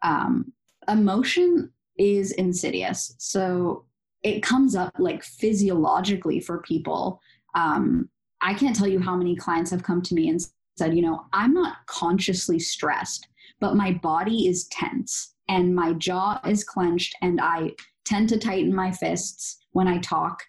[0.03, 0.53] um,
[0.89, 3.15] emotion is insidious.
[3.19, 3.85] So,
[4.23, 7.21] it comes up like physiologically for people.
[7.55, 8.09] Um,
[8.47, 10.41] I can't tell you how many clients have come to me and
[10.79, 13.27] said, you know, I'm not consciously stressed,
[13.59, 17.73] but my body is tense and my jaw is clenched and I
[18.05, 20.45] tend to tighten my fists when I talk.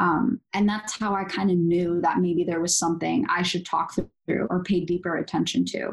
[0.00, 3.66] Um, and that's how I kind of knew that maybe there was something I should
[3.66, 5.90] talk through or pay deeper attention to.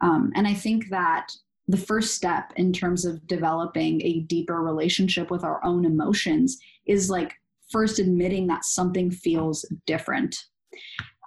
[0.00, 1.28] Um, and I think that
[1.68, 6.56] the first step in terms of developing a deeper relationship with our own emotions
[6.86, 7.34] is like
[7.70, 10.46] first admitting that something feels different.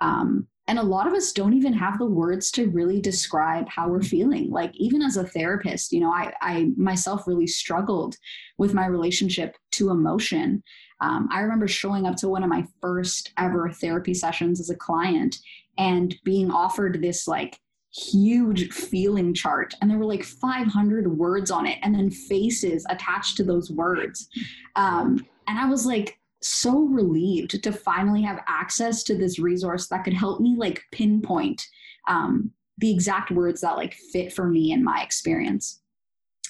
[0.01, 3.89] Um, and a lot of us don't even have the words to really describe how
[3.89, 4.51] we're feeling.
[4.51, 8.15] Like even as a therapist, you know, I, I myself really struggled
[8.59, 10.61] with my relationship to emotion.
[11.01, 14.75] Um, I remember showing up to one of my first ever therapy sessions as a
[14.75, 15.37] client
[15.79, 17.59] and being offered this like
[17.91, 23.35] huge feeling chart and there were like 500 words on it and then faces attached
[23.37, 24.29] to those words
[24.75, 30.03] um, and i was like so relieved to finally have access to this resource that
[30.03, 31.65] could help me like pinpoint
[32.07, 35.81] um, the exact words that like fit for me and my experience.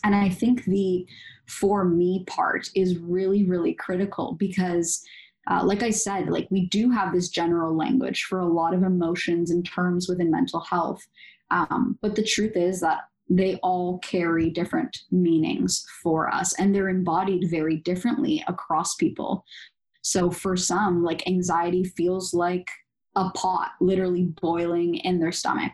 [0.03, 1.05] And i think the
[1.47, 5.03] for me part is really really critical because
[5.49, 8.83] uh, like i said like we do have this general language for a lot of
[8.83, 11.05] emotions and terms within mental health.
[11.51, 16.89] Um, but the truth is that they all carry different meanings for us and they're
[16.89, 19.45] embodied very differently across people
[20.01, 22.67] so for some, like anxiety feels like
[23.15, 25.73] a pot literally boiling in their stomach.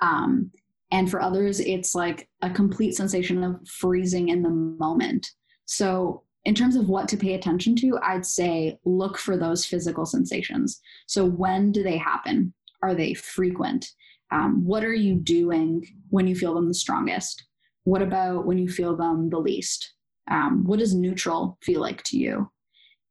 [0.00, 0.50] Um,
[0.90, 5.30] and for others, it's like a complete sensation of freezing in the moment.
[5.66, 10.06] So, in terms of what to pay attention to, I'd say look for those physical
[10.06, 10.80] sensations.
[11.06, 12.54] So, when do they happen?
[12.82, 13.86] Are they frequent?
[14.32, 17.44] Um, what are you doing when you feel them the strongest?
[17.84, 19.94] What about when you feel them the least?
[20.30, 22.50] Um, what does neutral feel like to you?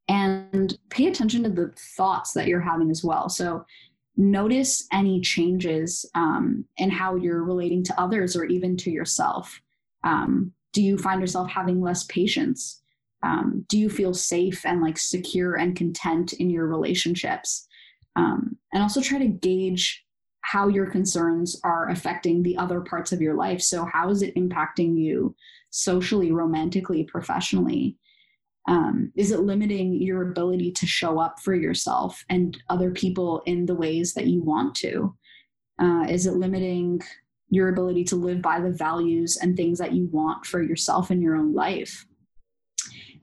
[0.09, 3.29] And pay attention to the thoughts that you're having as well.
[3.29, 3.63] So
[4.17, 9.61] notice any changes um, in how you're relating to others or even to yourself.
[10.03, 12.81] Um, do you find yourself having less patience?
[13.21, 17.67] Um, do you feel safe and like secure and content in your relationships?
[18.15, 20.03] Um, and also try to gauge
[20.41, 23.61] how your concerns are affecting the other parts of your life.
[23.61, 25.35] So, how is it impacting you
[25.69, 27.98] socially, romantically, professionally?
[28.69, 33.65] Um, is it limiting your ability to show up for yourself and other people in
[33.65, 35.15] the ways that you want to?
[35.81, 37.01] Uh, is it limiting
[37.49, 41.19] your ability to live by the values and things that you want for yourself in
[41.19, 42.05] your own life?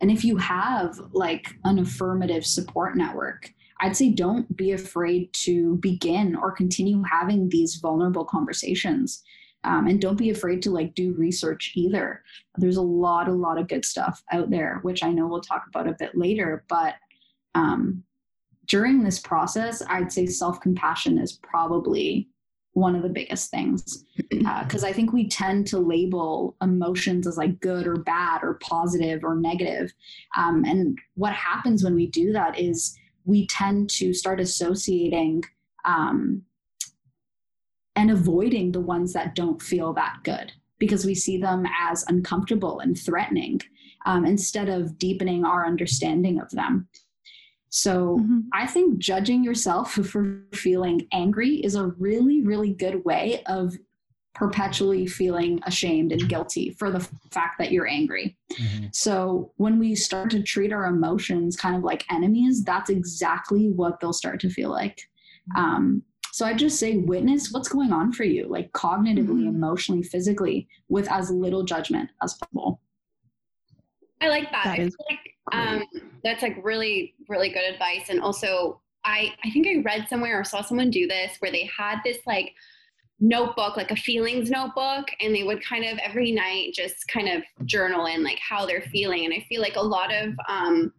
[0.01, 3.49] And if you have like an affirmative support network,
[3.81, 9.23] I'd say don't be afraid to begin or continue having these vulnerable conversations.
[9.67, 12.23] Um, and don't be afraid to like do research either.
[12.57, 15.65] There's a lot a lot of good stuff out there which i know we'll talk
[15.69, 16.95] about a bit later but
[17.55, 18.03] um,
[18.67, 22.29] during this process i'd say self-compassion is probably
[22.73, 27.37] one of the biggest things because uh, i think we tend to label emotions as
[27.37, 29.93] like good or bad or positive or negative.
[30.37, 35.43] Um, and what happens when we do that is we tend to start associating
[35.87, 36.43] um,
[37.97, 42.81] and avoiding the ones that don't feel that good because we see them as uncomfortable
[42.81, 43.61] and threatening
[44.05, 46.87] um, instead of deepening our understanding of them.
[47.71, 48.41] So mm-hmm.
[48.53, 53.75] I think judging yourself for feeling angry is a really, really good way of
[54.35, 58.37] perpetually feeling ashamed and guilty for the fact that you're angry.
[58.53, 58.87] Mm-hmm.
[58.93, 63.99] So when we start to treat our emotions kind of like enemies, that's exactly what
[63.99, 65.01] they'll start to feel like.
[65.57, 66.03] Um,
[66.37, 69.57] so I just say witness what's going on for you, like cognitively, mm-hmm.
[69.57, 72.83] emotionally, physically, with as little judgment as possible.
[74.21, 74.65] I like that.
[74.65, 75.21] that I is- feel like
[75.53, 75.85] Um,
[76.23, 78.11] that's like really, really good advice.
[78.11, 81.71] And also, I I think I read somewhere or saw someone do this where they
[81.75, 82.53] had this like
[83.19, 87.45] notebook, like a feelings notebook, and they would kind of every night just kind of
[87.65, 89.25] journal in like how they're feeling.
[89.25, 90.93] And I feel like a lot of um,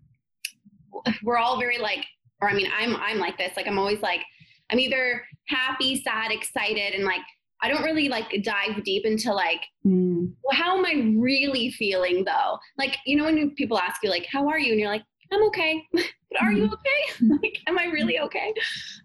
[1.21, 2.03] we're all very like,
[2.41, 3.55] or I mean, I'm I'm like this.
[3.55, 4.21] Like I'm always like,
[4.69, 7.21] I'm either happy, sad, excited, and like
[7.61, 10.33] I don't really like dive deep into like, Mm.
[10.43, 12.59] well, how am I really feeling though?
[12.77, 14.71] Like, you know, when people ask you like, how are you?
[14.71, 15.83] And you're like, I'm okay.
[15.93, 17.25] but are you okay?
[17.41, 18.53] like, am I really okay?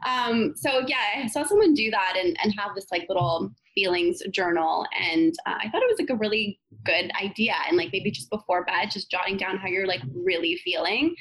[0.06, 4.20] Um, so yeah, I saw someone do that and, and have this like little feelings
[4.30, 4.86] journal.
[5.00, 7.54] And uh, I thought it was like a really good idea.
[7.68, 11.14] And like maybe just before bed, just jotting down how you're like really feeling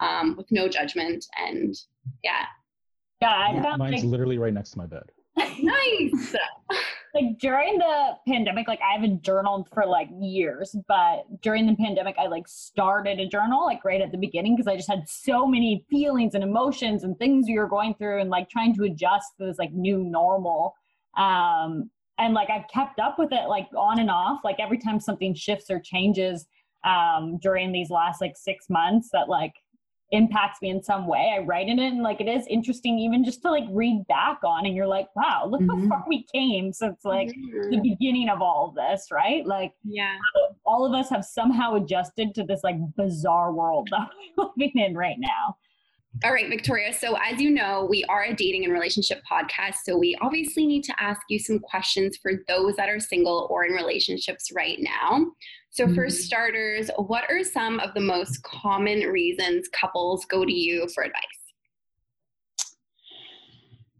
[0.00, 1.24] um, with no judgment.
[1.38, 1.74] And
[2.22, 2.44] yeah,
[3.20, 5.04] Yeah, I Yeah, found Mine's like, literally right next to my bed.
[5.36, 6.34] nice.
[7.14, 12.16] like during the pandemic, like I haven't journaled for like years, but during the pandemic,
[12.18, 15.46] I like started a journal like right at the beginning because I just had so
[15.46, 19.36] many feelings and emotions and things we were going through and like trying to adjust
[19.38, 20.74] to this like new normal.
[21.16, 25.00] Um, and like I've kept up with it like on and off, like every time
[25.00, 26.46] something shifts or changes
[26.84, 29.54] um, during these last like six months that like
[30.14, 31.34] impacts me in some way.
[31.36, 34.38] I write in it and like it is interesting even just to like read back
[34.44, 35.82] on and you're like, wow, look Mhm.
[35.82, 37.82] how far we came since like the Mhm.
[37.82, 39.44] beginning of all of this, right?
[39.46, 40.16] Like yeah.
[40.64, 44.96] all of us have somehow adjusted to this like bizarre world that we're living in
[44.96, 45.56] right now.
[46.24, 46.92] All right, Victoria.
[46.92, 49.78] So, as you know, we are a dating and relationship podcast.
[49.84, 53.64] So, we obviously need to ask you some questions for those that are single or
[53.64, 55.26] in relationships right now.
[55.74, 56.12] So, for Mhm.
[56.12, 61.22] starters, what are some of the most common reasons couples go to you for advice?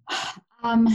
[0.62, 0.88] Um,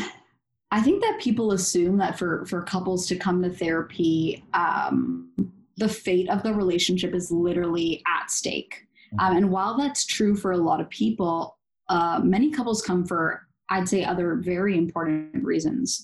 [0.71, 5.31] I think that people assume that for for couples to come to therapy, um,
[5.77, 8.87] the fate of the relationship is literally at stake.
[9.19, 11.59] Um, and while that's true for a lot of people,
[11.89, 16.03] uh, many couples come for, I'd say, other very important reasons.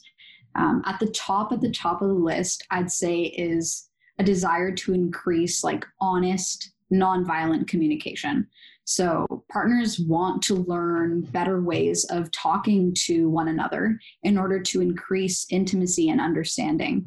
[0.53, 3.89] Um, at the top, at the top of the list, I'd say is
[4.19, 8.47] a desire to increase like honest, nonviolent communication.
[8.85, 14.81] So partners want to learn better ways of talking to one another in order to
[14.81, 17.05] increase intimacy and understanding.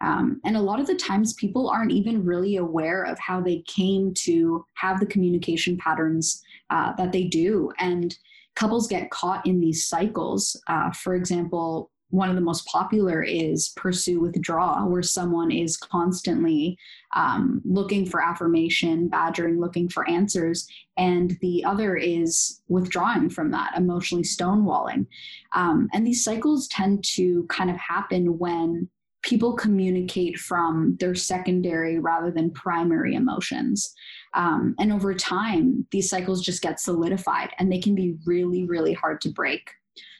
[0.00, 3.62] Um, and a lot of the times, people aren't even really aware of how they
[3.66, 7.72] came to have the communication patterns uh, that they do.
[7.78, 8.16] And
[8.54, 10.60] couples get caught in these cycles.
[10.66, 16.78] Uh, for example, one of the most popular is pursue withdraw, where someone is constantly
[17.14, 20.66] um, looking for affirmation, badgering, looking for answers.
[20.96, 25.06] And the other is withdrawing from that, emotionally stonewalling.
[25.54, 28.88] Um, and these cycles tend to kind of happen when
[29.22, 33.94] people communicate from their secondary rather than primary emotions.
[34.34, 38.92] Um, and over time, these cycles just get solidified and they can be really, really
[38.92, 39.70] hard to break.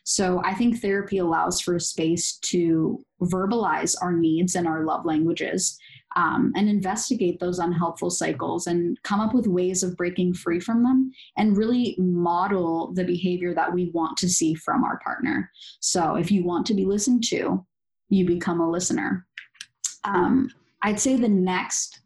[0.08, 5.04] So I think therapy allows for a space to verbalize our needs and our love
[5.04, 5.78] languages
[6.16, 10.82] um, and investigate those unhelpful cycles and come up with ways of breaking free from
[10.82, 15.50] them and really model the behavior that we want to see from our partner.
[15.80, 17.66] So if you want to be listened to,
[18.08, 19.26] you become a listener.
[20.04, 20.50] Um,
[20.80, 22.00] I'd say the next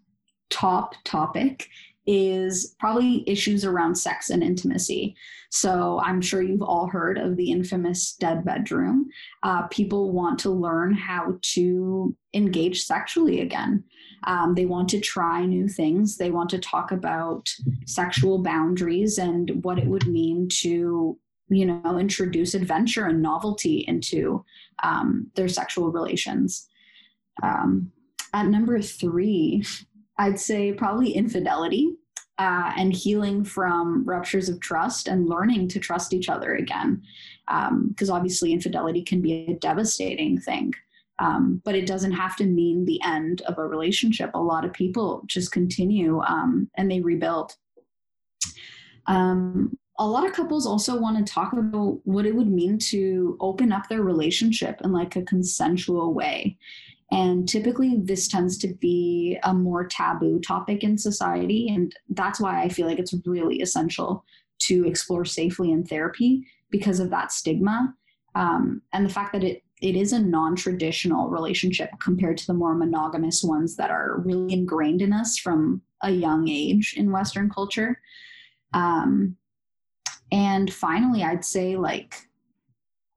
[0.50, 1.68] top topic
[2.06, 5.14] is probably issues around sex and intimacy.
[5.50, 9.08] So I'm sure you've all heard of the infamous dead bedroom.
[9.42, 13.84] Uh, people want to learn how to engage sexually again.
[14.24, 16.16] Um, they want to try new things.
[16.16, 17.48] They want to talk about
[17.86, 24.44] sexual boundaries and what it would mean to, you know, introduce adventure and novelty into
[24.82, 26.68] um, their sexual relations.
[27.42, 27.92] Um,
[28.32, 29.64] at number three,
[30.18, 31.94] I'd say probably infidelity
[32.38, 37.02] uh, and healing from ruptures of trust and learning to trust each other again.
[37.88, 40.72] Because obviously, infidelity can be a devastating thing.
[41.18, 44.30] Um, but it doesn't have to mean the end of a relationship.
[44.34, 47.54] A lot of people just continue um, and they rebuild.
[49.06, 53.36] Um, a lot of couples also want to talk about what it would mean to
[53.40, 56.56] open up their relationship in like a consensual way.
[57.12, 61.68] And typically, this tends to be a more taboo topic in society.
[61.68, 64.24] And that's why I feel like it's really essential
[64.60, 67.94] to explore safely in therapy because of that stigma
[68.34, 72.54] um, and the fact that it, it is a non traditional relationship compared to the
[72.54, 77.50] more monogamous ones that are really ingrained in us from a young age in Western
[77.50, 78.00] culture.
[78.72, 79.36] Um,
[80.30, 82.14] and finally, I'd say like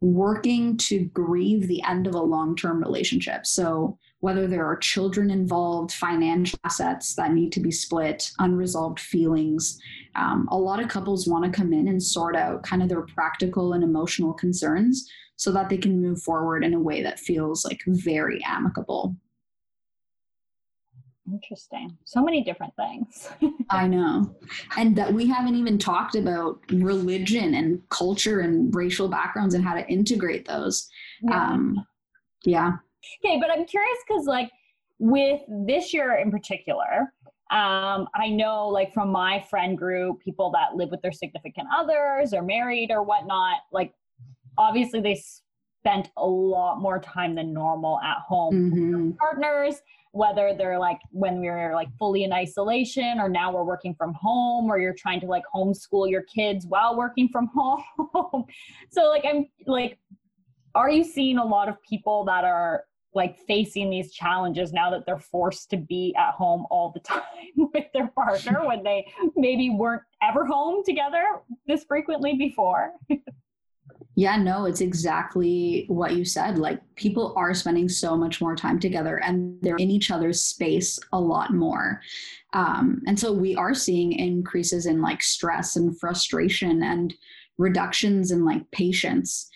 [0.02, 3.46] working to grieve the end of a long term relationship.
[3.46, 9.80] So, whether there are children involved, financial assets that need to be split, unresolved feelings.
[10.16, 13.04] Um, a lot of couples want to come in and sort out kind of their
[13.04, 17.66] practical and emotional concerns so that they can move forward in a way that feels
[17.66, 19.16] like very amicable.
[21.32, 21.98] Interesting.
[22.06, 23.30] So many different things.
[23.70, 24.36] I know.
[24.78, 29.74] And that we haven't even talked about religion and culture and racial backgrounds and how
[29.74, 30.88] to integrate those.
[31.24, 31.48] Yeah.
[31.48, 31.86] Um,
[32.44, 32.74] yeah.
[33.24, 34.52] Okay, but I'm curious because, like,
[35.00, 37.12] with this year in particular,
[37.52, 42.34] um, I know, like, from my friend group, people that live with their significant others
[42.34, 43.94] or married or whatnot, like,
[44.58, 45.22] obviously they
[45.86, 48.92] spent a lot more time than normal at home mm-hmm.
[48.92, 49.82] with their partners
[50.16, 54.14] whether they're like when we are like fully in isolation or now we're working from
[54.14, 58.46] home or you're trying to like homeschool your kids while working from home.
[58.92, 60.00] So like i'm like
[60.74, 65.06] are you seeing a lot of people that are like facing these challenges now that
[65.06, 67.22] they're forced to be at home all the time
[67.56, 69.06] with their partner when they
[69.36, 71.24] maybe weren't ever home together
[71.68, 72.92] this frequently before
[74.18, 76.58] Yeah, no, it's exactly what you said.
[76.58, 80.98] Like people are spending so much more time together and they're in each other's space
[81.12, 82.02] a lot more.
[82.54, 87.14] Um, and so we are seeing increases in like stress and frustration and
[87.58, 89.50] reductions in like patience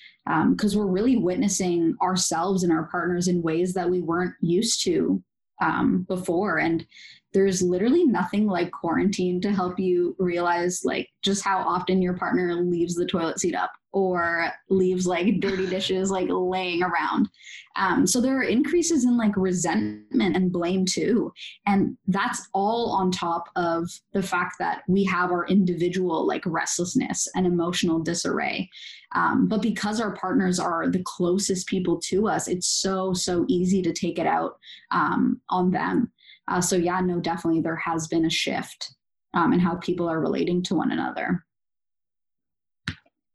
[0.51, 4.83] because um, we're really witnessing ourselves and our partners in ways that we weren't used
[4.83, 5.23] to
[5.61, 6.59] um, before.
[6.59, 6.85] And
[7.33, 12.55] there's literally nothing like quarantine to help you realize like just how often your partner
[12.55, 17.27] leaves the toilet seat up or leaves like dirty dishes like laying around.
[17.75, 21.31] Um, so there are increases in like resentment and blame too.
[21.65, 27.27] And that's all on top of the fact that we have our individual like restlessness
[27.35, 28.69] and emotional disarray.
[29.15, 33.81] Um, but because our partners are the closest people to us, it's so, so easy
[33.81, 34.59] to take it out
[34.91, 36.11] um, on them.
[36.47, 38.93] Uh, so, yeah, no, definitely there has been a shift
[39.33, 41.45] um, in how people are relating to one another.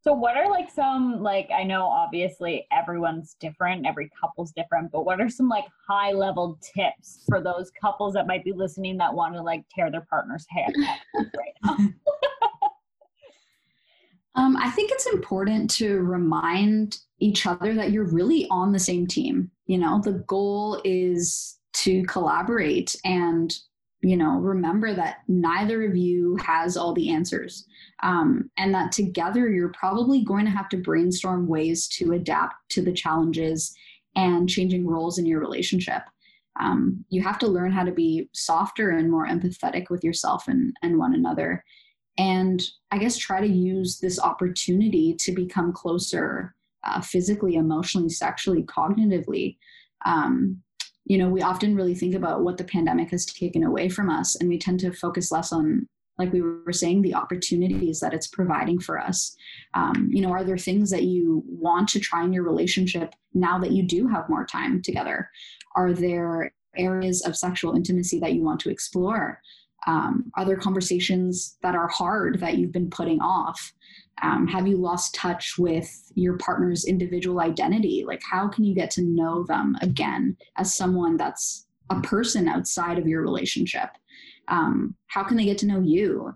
[0.05, 5.07] So what are like some like I know obviously everyone's different, every couple's different, but
[5.07, 9.15] what are some like high level tips for those couples that might be listening that
[9.15, 10.69] want to like tear their partner's hair
[11.17, 11.55] right
[14.35, 19.07] um, I think it's important to remind each other that you're really on the same
[19.07, 19.51] team.
[19.65, 23.57] You know, the goal is to collaborate and
[24.05, 27.67] you know remember that neither of you has all the answers.
[28.03, 32.83] Um, and that together you're probably going to have to brainstorm ways to adapt to
[32.83, 33.75] the challenges
[34.15, 36.03] and changing roles in your relationship.
[36.61, 40.77] Um, you have to learn how to be softer and more empathetic with yourself and,
[40.83, 41.65] and one another.
[42.17, 48.63] And i guess try to use this opportunity to become closer uh, physically emotionally sexually
[48.65, 49.57] cognitively.
[50.05, 50.63] Um,
[51.05, 54.37] you know we often really think about what the pandemic has taken away from us
[54.37, 55.87] and we tend to focus less on
[56.17, 59.37] like we were saying the opportunities that it's providing for us.
[59.75, 63.59] Um, you know are there things that you want to try in your relationship now
[63.59, 65.29] that you do have more time together?
[65.77, 69.41] Are there areas of sexual intimacy that you want to explore?
[69.87, 73.73] Um, are there conversations that are hard that you've been putting off
[74.23, 78.05] um, have you lost touch with your partner's individual identity?
[78.07, 82.99] Like how can you get to know them again as someone that's a person outside
[82.99, 83.91] of your relationship?
[84.49, 86.35] Um, how can they get to know you?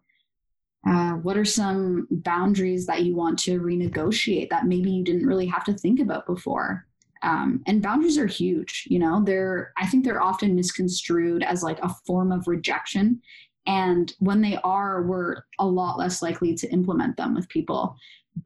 [0.88, 5.46] Uh, what are some boundaries that you want to renegotiate that maybe you didn't really
[5.46, 6.86] have to think about before?
[7.22, 9.22] Um, and boundaries are huge you know?
[9.24, 13.20] They're i think they're often misconstrued as like a form of rejection
[13.68, 17.94] and when they are, we're a lot less likely to implement them with people.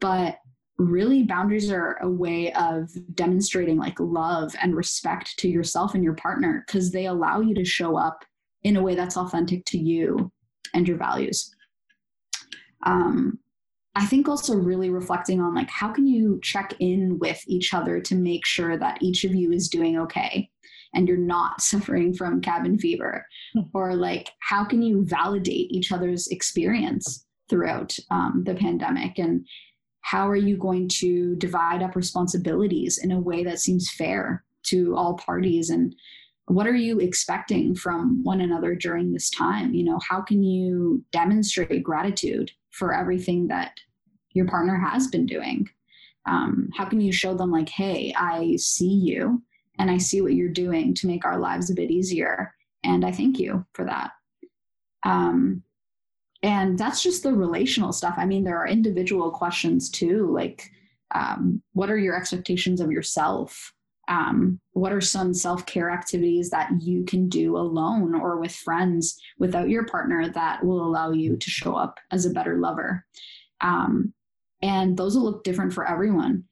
[0.00, 0.38] But
[0.78, 6.14] really, boundaries are a way of demonstrating like love and respect to yourself and your
[6.14, 8.24] partner because they allow you to show up
[8.64, 10.32] in a way that's authentic to you
[10.74, 11.54] and your values.
[12.84, 13.38] Um,
[13.94, 18.00] I think also really reflecting on like how can you check in with each other
[18.00, 20.50] to make sure that each of you is doing okay
[20.94, 23.26] and you're not suffering from cabin fever.
[23.54, 23.60] Hmm.
[23.74, 29.18] or like how can you validate each other's experience throughout um, the pandemic?
[29.18, 29.46] And
[30.02, 34.96] how are you going to divide up responsibilities in a way that seems fair to
[34.96, 35.70] all parties?
[35.70, 35.94] And
[36.46, 39.74] what are you expecting from one another during this time?
[39.74, 43.78] You know how can you demonstrate gratitude for everything that
[44.32, 45.68] your partner has been doing?
[46.26, 49.42] Um, how can you show them like hey i see you
[49.78, 52.54] and I see what you're doing to make our lives a bit easier.
[52.84, 54.10] And I thank you for that.
[55.04, 55.62] Um,
[56.42, 58.14] and that's just the relational stuff.
[58.16, 60.68] I mean, there are individual questions too, like
[61.14, 63.72] um, what are your expectations of yourself?
[64.08, 69.68] um, what are some self-care activities that you can do alone or with friends without
[69.68, 73.04] your partner that will allow you to show up as a better lover
[73.60, 74.12] um,
[74.60, 76.44] and those will look different for everyone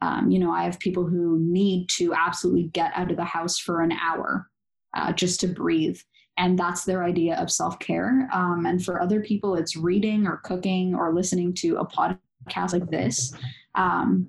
[0.00, 3.58] um, you know i have people who need to absolutely get out of the house
[3.58, 4.48] for an hour
[4.94, 5.98] uh, just to breathe
[6.36, 10.94] and that's their idea of self-care um, and for other people it's reading or cooking
[10.94, 13.32] or listening to a podcast like this
[13.74, 14.28] um,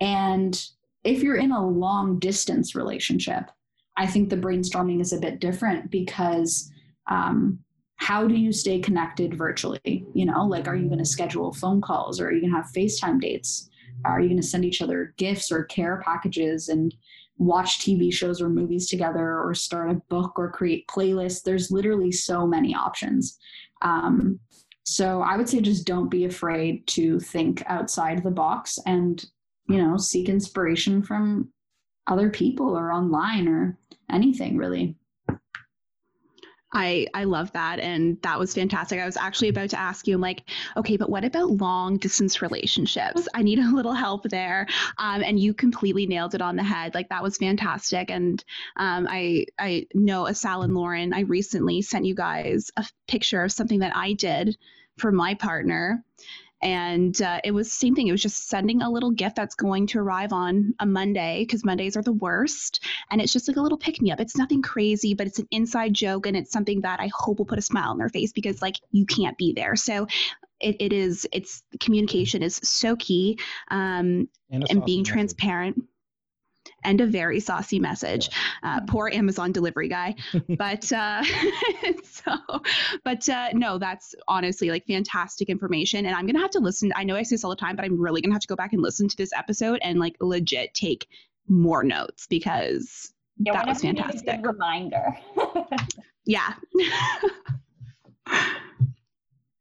[0.00, 0.60] and
[1.04, 3.50] if you're in a long distance relationship,
[3.96, 6.70] I think the brainstorming is a bit different because
[7.08, 7.58] um,
[7.96, 10.04] how do you stay connected virtually?
[10.14, 12.56] You know, like are you going to schedule phone calls or are you going to
[12.56, 13.68] have FaceTime dates?
[14.04, 16.94] Are you going to send each other gifts or care packages and
[17.38, 21.42] watch TV shows or movies together or start a book or create playlists?
[21.42, 23.38] There's literally so many options.
[23.82, 24.38] Um,
[24.84, 29.24] so I would say just don't be afraid to think outside the box and
[29.68, 31.50] you know, seek inspiration from
[32.06, 33.78] other people or online or
[34.10, 34.96] anything really.
[36.72, 39.00] I I love that and that was fantastic.
[39.00, 40.44] I was actually about to ask you I'm like,
[40.76, 43.28] okay, but what about long distance relationships?
[43.34, 44.66] I need a little help there.
[44.98, 46.94] Um, and you completely nailed it on the head.
[46.94, 48.10] Like that was fantastic.
[48.10, 48.42] And
[48.76, 53.52] um, I I know Asal and Lauren, I recently sent you guys a picture of
[53.52, 54.56] something that I did
[54.98, 56.04] for my partner
[56.62, 58.08] and uh, it was same thing.
[58.08, 61.64] It was just sending a little gift that's going to arrive on a monday because
[61.64, 62.82] mondays are the worst.
[63.10, 65.48] And it's just like a little pick me up it's nothing crazy but it's an
[65.50, 68.32] inside joke and it's something that i hope will put a smile on their face
[68.32, 69.76] because like you can't be there.
[69.76, 70.06] So
[70.60, 73.38] it, it is it's communication is so key
[73.70, 75.82] um, and, and being transparent
[76.84, 78.30] and a very saucy message.
[78.62, 80.14] Uh, poor Amazon delivery guy,
[80.58, 81.22] but uh,
[82.04, 82.36] so,
[83.04, 86.06] but uh, no, that's honestly like fantastic information.
[86.06, 86.92] And I'm gonna have to listen.
[86.96, 88.56] I know I say this all the time, but I'm really gonna have to go
[88.56, 91.06] back and listen to this episode and like legit take
[91.48, 94.44] more notes because yeah, that was fantastic.
[94.44, 95.16] reminder.
[96.24, 96.54] yeah.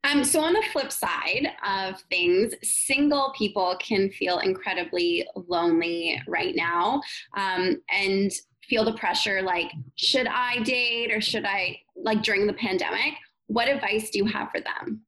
[0.03, 6.55] Um, so, on the flip side of things, single people can feel incredibly lonely right
[6.55, 7.01] now
[7.37, 8.31] um, and
[8.67, 13.13] feel the pressure like, should I date or should I, like during the pandemic?
[13.47, 15.01] What advice do you have for them?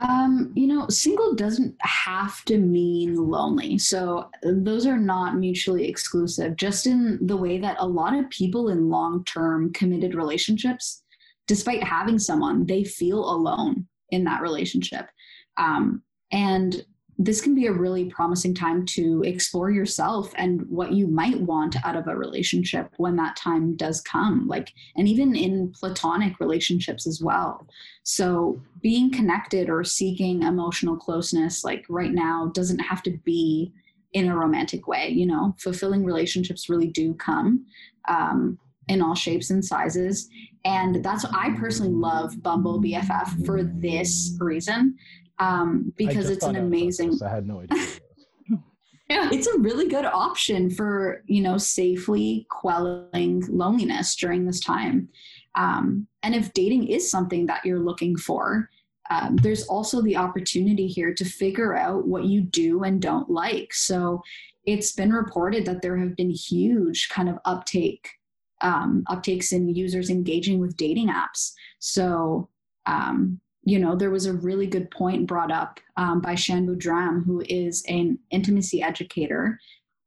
[0.00, 3.78] Um, you know, single doesn't have to mean lonely.
[3.78, 8.68] So those are not mutually exclusive, just in the way that a lot of people
[8.68, 11.02] in long term committed relationships
[11.48, 15.08] despite having someone, they feel alone in that relationship.
[15.56, 16.84] Um, and
[17.20, 21.74] this can be a really promising time to explore yourself and what you might want
[21.84, 27.08] out of a relationship when that time does come like and even in platonic relationships
[27.08, 27.66] as well.
[28.04, 33.72] So being connected or seeking emotional closeness like right now doesn't have to be
[34.12, 35.56] in a romantic way you know?
[35.58, 37.66] Fulfilling relationships really do come.
[38.08, 38.58] Um,
[38.88, 40.28] in all shapes and sizes.
[40.64, 44.96] And that's what I personally love Bumble BFF for this reason.
[45.38, 47.86] Um, because it's an amazing I had no idea.
[49.08, 49.30] yeah.
[49.32, 55.08] It's a really good option for, you know, safely quelling loneliness during this time.
[55.54, 58.68] Um, and if dating is something that you're looking for,
[59.10, 63.72] um, there's also the opportunity here to figure out what you do and don't like.
[63.72, 64.22] So
[64.66, 68.17] it's been reported that there have been huge kind of uptake
[68.60, 71.52] um, uptakes in users engaging with dating apps.
[71.78, 72.48] So,
[72.86, 77.24] um, you know, there was a really good point brought up um, by Shan Boodram,
[77.24, 79.58] who is an intimacy educator,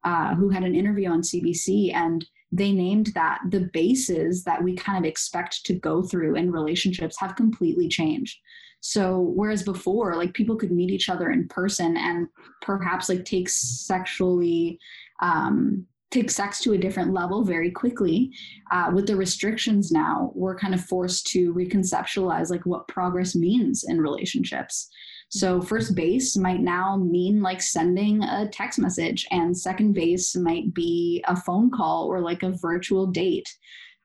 [0.03, 4.75] uh, who had an interview on CBC, and they named that the bases that we
[4.75, 8.39] kind of expect to go through in relationships have completely changed.
[8.81, 12.27] So whereas before, like people could meet each other in person and
[12.61, 14.79] perhaps like take sexually
[15.21, 18.31] um, take sex to a different level very quickly.
[18.69, 23.85] Uh, with the restrictions now, we're kind of forced to reconceptualize like what progress means
[23.87, 24.89] in relationships.
[25.29, 30.73] So first base might now mean like sending a text message, and second base might
[30.73, 33.47] be a phone call or like a virtual date.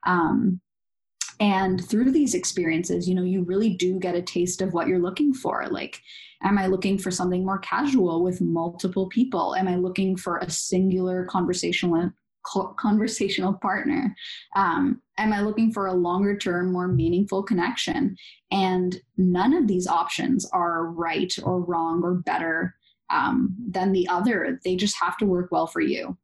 [0.05, 0.61] Um,
[1.39, 4.99] and through these experiences, you know, you really do get a taste of what you're
[4.99, 5.67] looking for.
[5.67, 6.01] Like,
[6.43, 9.55] am I looking for something more casual with multiple people?
[9.55, 12.11] Am I looking for a singular conversational
[12.77, 14.15] conversational partner?
[14.55, 18.15] Um, am I looking for a longer term, more meaningful connection?
[18.51, 22.73] And none of these options are right or wrong or better
[23.09, 24.59] um, than the other.
[24.63, 26.17] They just have to work well for you.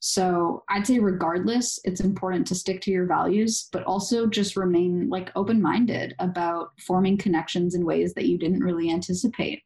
[0.00, 5.10] So I'd say, regardless, it's important to stick to your values, but also just remain
[5.10, 9.62] like open minded about forming connections in ways that you didn't really anticipate.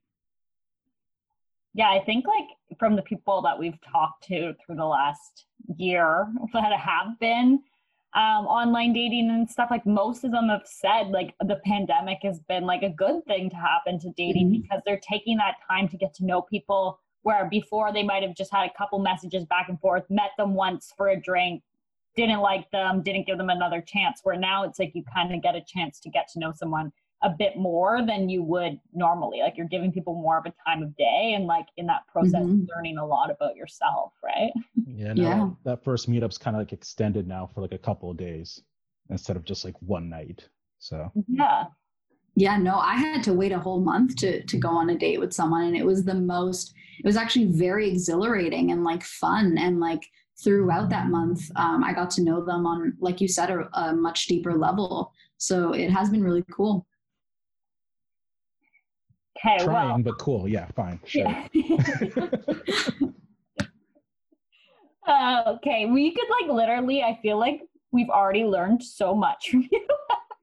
[1.73, 6.27] Yeah, I think like from the people that we've talked to through the last year
[6.53, 7.61] that have been
[8.15, 12.39] um, online dating and stuff, like most of them have said, like the pandemic has
[12.49, 14.63] been like a good thing to happen to dating Mhm.
[14.63, 18.35] because they're taking that time to get to know people where before they might have
[18.37, 21.63] just had a couple messages back and forth, met them once for a drink,
[22.17, 24.21] didn't like them, didn't give them another chance.
[24.23, 26.93] Where now it's like you kind of get a chance to get to know someone
[27.23, 29.39] a bit more than you would normally.
[29.41, 32.43] Like you're giving people more of a time of day and like in that process
[32.45, 32.69] Mhm.
[32.69, 34.53] learning a lot about yourself, right?
[34.87, 35.39] Yeah, no, Yeah.
[35.39, 38.63] That, that first meetup's kind of like extended now for like a couple of days
[39.09, 40.47] instead of just like one night.
[40.79, 41.65] So Yeah.
[42.37, 45.21] Yeah, no, I had to wait a whole month to to go on a date
[45.21, 49.57] with someone and it was the most it was actually very exhilarating and like fun
[49.59, 50.03] and like
[50.43, 53.95] throughout that month um, I got to know them on like you said a, a
[53.95, 55.13] much deeper level.
[55.37, 56.87] So it has been really cool.
[59.37, 59.63] Okay.
[59.63, 59.99] trying, well.
[59.99, 60.49] but cool.
[60.49, 61.01] Yeah, fine.
[61.07, 61.25] Sure.
[61.53, 62.29] Yeah.
[65.07, 67.03] Uh, okay, we could like literally.
[67.03, 67.61] I feel like
[67.93, 69.87] we've already learned so much from you,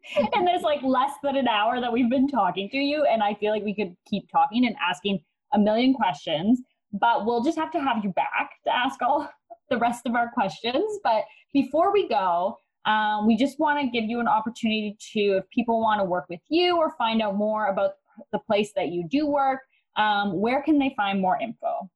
[0.34, 3.36] and there's like less than an hour that we've been talking to you, and I
[3.36, 5.20] feel like we could keep talking and asking
[5.54, 6.62] a million questions,
[6.93, 9.30] but we'll just have to have you back to ask all
[9.70, 10.99] the rest of our questions.
[11.04, 11.24] But
[11.54, 15.80] before we go, um, we just want to give you an opportunity to, if people
[15.80, 17.91] want to work with you or find out more about
[18.32, 19.60] the place that you do work,
[19.97, 21.89] um, where can they find more info?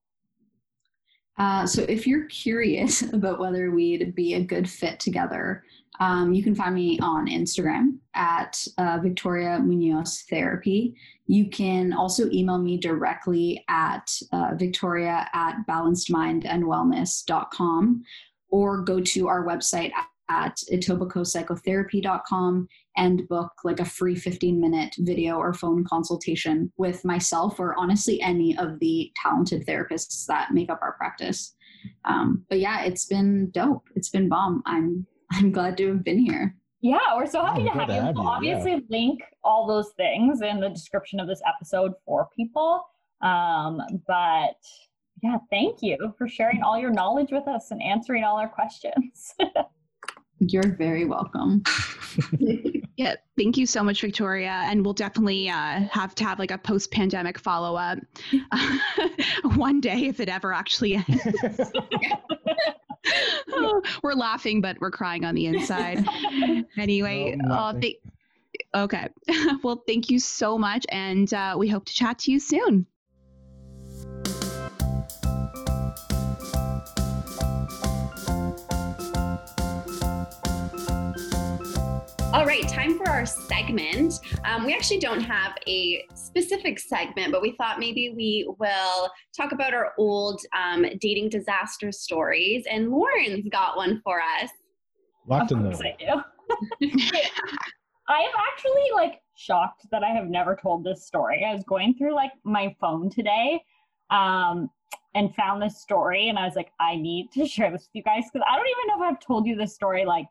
[1.38, 5.64] Uh, so if you're curious about whether we'd be a good fit together,
[6.00, 10.96] um, you can find me on Instagram at uh, Victoria Muñoz Therapy.
[11.28, 18.04] You can also email me directly at uh, victoria at balancedmindandwellness.com
[18.50, 19.91] or go to our website
[20.30, 22.68] at etobicokepsychotherapy.com
[22.98, 28.20] and book like a free 15 minute video or phone consultation with myself or honestly
[28.22, 31.54] any of the talented therapists that make up our practice.
[32.06, 33.84] Um, but yeah, it's been dope.
[33.96, 34.64] It's been bomb.
[34.66, 36.56] I'm I'm glad to have been here.
[36.82, 38.02] Yeah, we're so happy Oh, to have to you.
[38.14, 42.84] We'll you, obviously link all those things in the description of this episode for people.
[43.22, 44.58] Um, but
[45.24, 49.34] yeah, thank you for sharing all your knowledge with us and answering all our questions.
[50.40, 51.64] You're very welcome.
[52.98, 54.62] Yeah, thank you so much, Victoria.
[54.68, 58.00] And we'll definitely uh, have to have like a post pandemic follow up
[59.56, 61.72] one day if it ever actually ends.
[63.51, 66.06] Oh, we're laughing, but we're crying on the inside.
[66.78, 67.82] Anyway, No, nothing.
[67.82, 68.01] th-
[68.76, 69.10] okay.
[69.64, 70.86] well, thank you so much.
[70.89, 72.86] And uh, we hope to chat to you soon.
[82.36, 84.20] All right, time for our segment.
[84.44, 89.54] Um, we actually don't have a specific segment, but we thought maybe we will talk
[89.54, 92.66] about our old um, dating disaster stories.
[92.70, 94.50] And Lauren's got one for us.
[95.26, 95.94] Locked in Of there.
[95.94, 96.18] I
[96.82, 96.90] do.
[98.10, 101.46] I am actually like shocked that I have never told this story.
[101.50, 103.64] I was going through like my phone today
[104.10, 104.70] um,
[105.14, 108.04] and found this story, and I was like, I need to share this with you
[108.04, 110.26] guys because I don't even know if I've told you this story like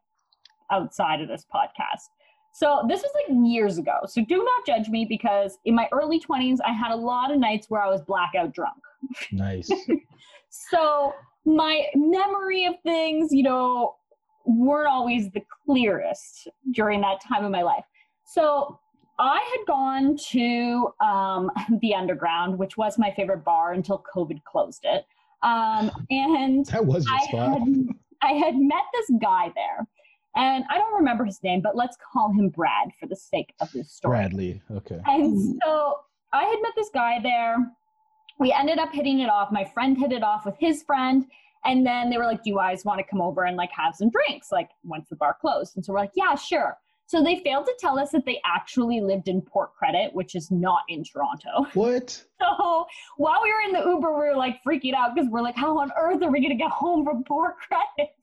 [0.71, 2.09] outside of this podcast.
[2.53, 3.95] So this was like years ago.
[4.07, 7.39] So do not judge me because in my early 20s, I had a lot of
[7.39, 8.79] nights where I was blackout drunk.
[9.33, 9.71] Nice.
[10.71, 11.13] So
[11.45, 13.97] my memory of things, you know,
[14.47, 17.85] weren't always the clearest during that time of my life.
[18.25, 18.79] So
[19.19, 21.51] I had gone to um,
[21.81, 25.05] the Underground, which was my favorite bar until COVID closed it.
[25.43, 27.59] Um, and That was your I spot.
[27.59, 27.69] had,
[28.23, 29.87] I had met this guy there.
[30.37, 33.71] And I don't remember his name, but let's call him Brad for the sake of
[33.73, 34.17] this story.
[34.17, 34.63] Bradley.
[34.71, 35.01] Okay.
[35.07, 36.01] And so
[36.33, 37.57] I had met this guy there.
[38.41, 39.53] We ended up hitting it off.
[39.53, 41.27] My friend hit it off with his friend.
[41.65, 43.95] And then they were like, Do you guys want to come over and like have
[43.95, 44.51] some drinks?
[44.51, 45.77] Like once the bar closed.
[45.77, 46.77] And so we're like, Yeah, sure.
[47.07, 50.51] So they failed to tell us that they actually lived in Port Credit, which is
[50.51, 51.67] not in Toronto.
[51.75, 52.23] What?
[52.41, 52.87] So
[53.19, 55.79] while we were in the Uber, we were like freaking out because we're like, How
[55.79, 58.15] on earth are we going to get home from Port Credit?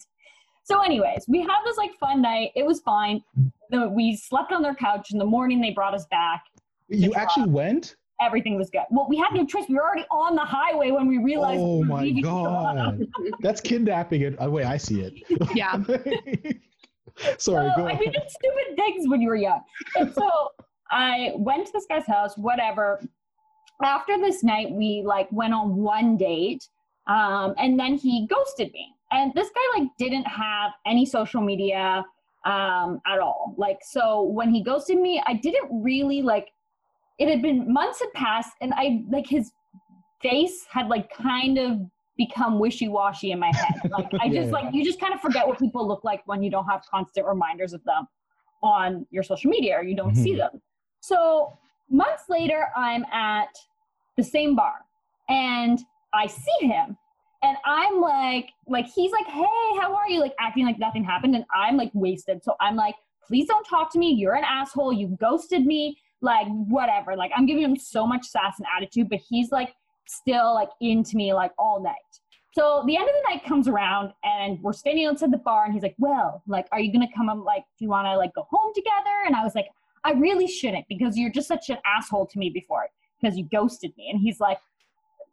[0.63, 2.51] So, anyways, we had this like fun night.
[2.55, 3.21] It was fine.
[3.69, 5.11] The, we slept on their couch.
[5.11, 6.43] In the morning, they brought us back
[6.87, 7.95] You actually went?
[8.21, 8.83] everything was good.
[8.91, 9.65] Well, we had no choice.
[9.67, 11.59] We were already on the highway when we realized.
[11.61, 13.07] Oh were my god.
[13.41, 14.35] That's kidnapping it.
[14.39, 15.13] Oh wait, I see it.
[15.55, 15.81] Yeah.
[17.37, 19.61] Sorry, So, go I mean, it's stupid things when you were young.
[19.95, 20.49] And so
[20.91, 23.01] I went to this guy's house, whatever.
[23.83, 26.67] After this night, we like went on one date,
[27.07, 28.93] um, and then he ghosted me.
[29.11, 32.03] And this guy like didn't have any social media
[32.45, 33.53] um, at all.
[33.57, 36.49] Like, so when he ghosted me, I didn't really like.
[37.19, 39.51] It had been months had passed, and I like his
[40.21, 41.79] face had like kind of
[42.17, 43.81] become wishy-washy in my head.
[43.89, 44.53] Like I just Yeah.
[44.59, 47.25] like you just kind of forget what people look like when you don't have constant
[47.27, 48.07] reminders of them
[48.63, 50.37] on your social media or you don't see Mhm.
[50.37, 50.61] them.
[50.99, 51.57] So
[51.89, 53.49] months later, I'm at
[54.17, 54.85] the same bar
[55.29, 55.79] and
[56.13, 56.97] I see him
[57.43, 60.19] and I'm like, like he's like, hey, how are you?
[60.19, 62.43] Like acting like nothing happened, and I'm like wasted.
[62.43, 64.13] So I'm like, please don't talk to me.
[64.13, 64.93] You're an asshole.
[64.93, 65.97] You ghosted me.
[66.21, 67.15] Like whatever.
[67.15, 69.73] Like I'm giving him so much sass and attitude, but he's like
[70.07, 71.95] still like into me like all night.
[72.53, 75.73] So the end of the night comes around and we're standing outside the bar and
[75.73, 77.29] he's like, Well, like, are you gonna come?
[77.29, 79.25] I'm like, Do you wanna like go home together?
[79.25, 79.67] And I was like,
[80.03, 82.87] I really shouldn't because you're just such an asshole to me before
[83.19, 84.09] because you ghosted me.
[84.11, 84.57] And he's like,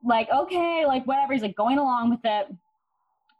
[0.04, 1.32] like, okay, like whatever.
[1.32, 2.46] He's like going along with it.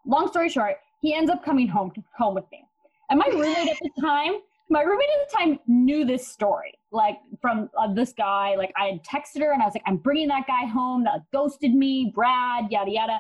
[0.07, 2.65] Long story short, he ends up coming home to, home with me.
[3.11, 4.35] And my roommate at the time,
[4.71, 8.55] my roommate at the time knew this story, like from uh, this guy.
[8.57, 11.23] Like I had texted her and I was like, I'm bringing that guy home that
[11.33, 13.19] ghosted me, Brad, yada yada.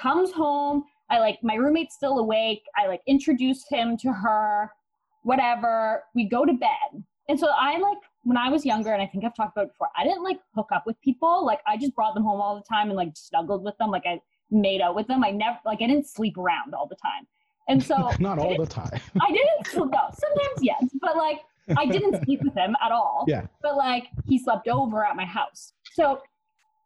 [0.00, 0.84] Comes home.
[1.10, 2.62] I like my roommate's still awake.
[2.76, 4.70] I like introduce him to her,
[5.22, 6.04] whatever.
[6.14, 7.04] We go to bed.
[7.28, 7.98] And so I like
[8.28, 10.38] when I was younger, and I think I've talked about it before, I didn't like
[10.54, 11.46] hook up with people.
[11.46, 13.90] Like I just brought them home all the time and like snuggled with them.
[13.90, 14.20] Like I
[14.50, 15.24] made out with them.
[15.24, 17.26] I never like I didn't sleep around all the time.
[17.70, 19.00] And so Not all the time.
[19.20, 21.40] I didn't sleep no, sometimes yes, but like
[21.78, 23.24] I didn't sleep with him at all.
[23.26, 23.46] Yeah.
[23.62, 25.72] But like he slept over at my house.
[25.94, 26.20] So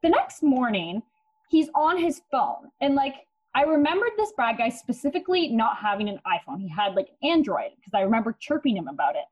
[0.04, 1.02] the next morning,
[1.48, 2.70] he's on his phone.
[2.80, 3.14] And like
[3.52, 6.60] I remembered this Brad guy specifically not having an iPhone.
[6.60, 9.24] He had like Android because I remember chirping him about it.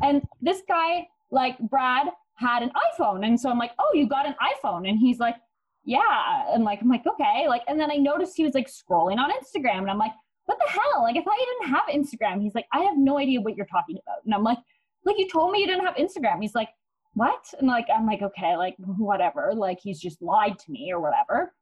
[0.00, 3.26] And this guy, like Brad, had an iPhone.
[3.26, 4.88] And so I'm like, oh, you got an iPhone.
[4.88, 5.36] And he's like,
[5.84, 6.52] yeah.
[6.52, 7.46] And like, I'm like, okay.
[7.48, 9.78] Like, and then I noticed he was like scrolling on Instagram.
[9.78, 10.12] And I'm like,
[10.44, 11.02] what the hell?
[11.02, 12.42] Like, I thought you didn't have Instagram.
[12.42, 14.24] He's like, I have no idea what you're talking about.
[14.24, 14.58] And I'm like,
[15.04, 16.42] like, you told me you didn't have Instagram.
[16.42, 16.68] He's like,
[17.14, 17.46] what?
[17.58, 19.52] And like, I'm like, okay, like, whatever.
[19.54, 21.54] Like, he's just lied to me or whatever.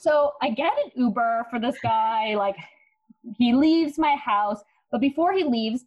[0.00, 2.34] So I get an Uber for this guy.
[2.34, 2.56] Like,
[3.38, 4.60] he leaves my house.
[4.90, 5.84] But before he leaves,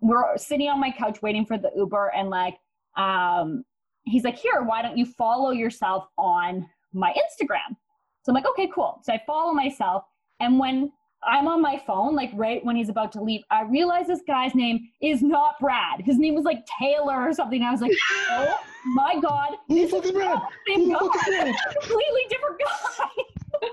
[0.00, 2.12] we're sitting on my couch waiting for the Uber.
[2.16, 2.56] And like,
[2.96, 3.64] um,
[4.04, 7.76] he's like, here, why don't you follow yourself on my Instagram?
[8.22, 9.00] So I'm like, okay, cool.
[9.04, 10.04] So I follow myself.
[10.40, 10.92] And when
[11.24, 14.54] I'm on my phone, like right when he's about to leave, I realize this guy's
[14.54, 16.00] name is not Brad.
[16.02, 17.62] His name was like Taylor or something.
[17.62, 17.92] I was like,
[18.30, 19.54] oh my God.
[19.68, 20.28] Who the this fuck is Brad?
[20.28, 20.98] not the Same Who the guy.
[20.98, 21.54] fuck is Brad?
[21.80, 23.68] Completely different guy.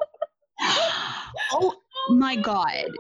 [1.53, 1.76] oh
[2.09, 2.86] my god.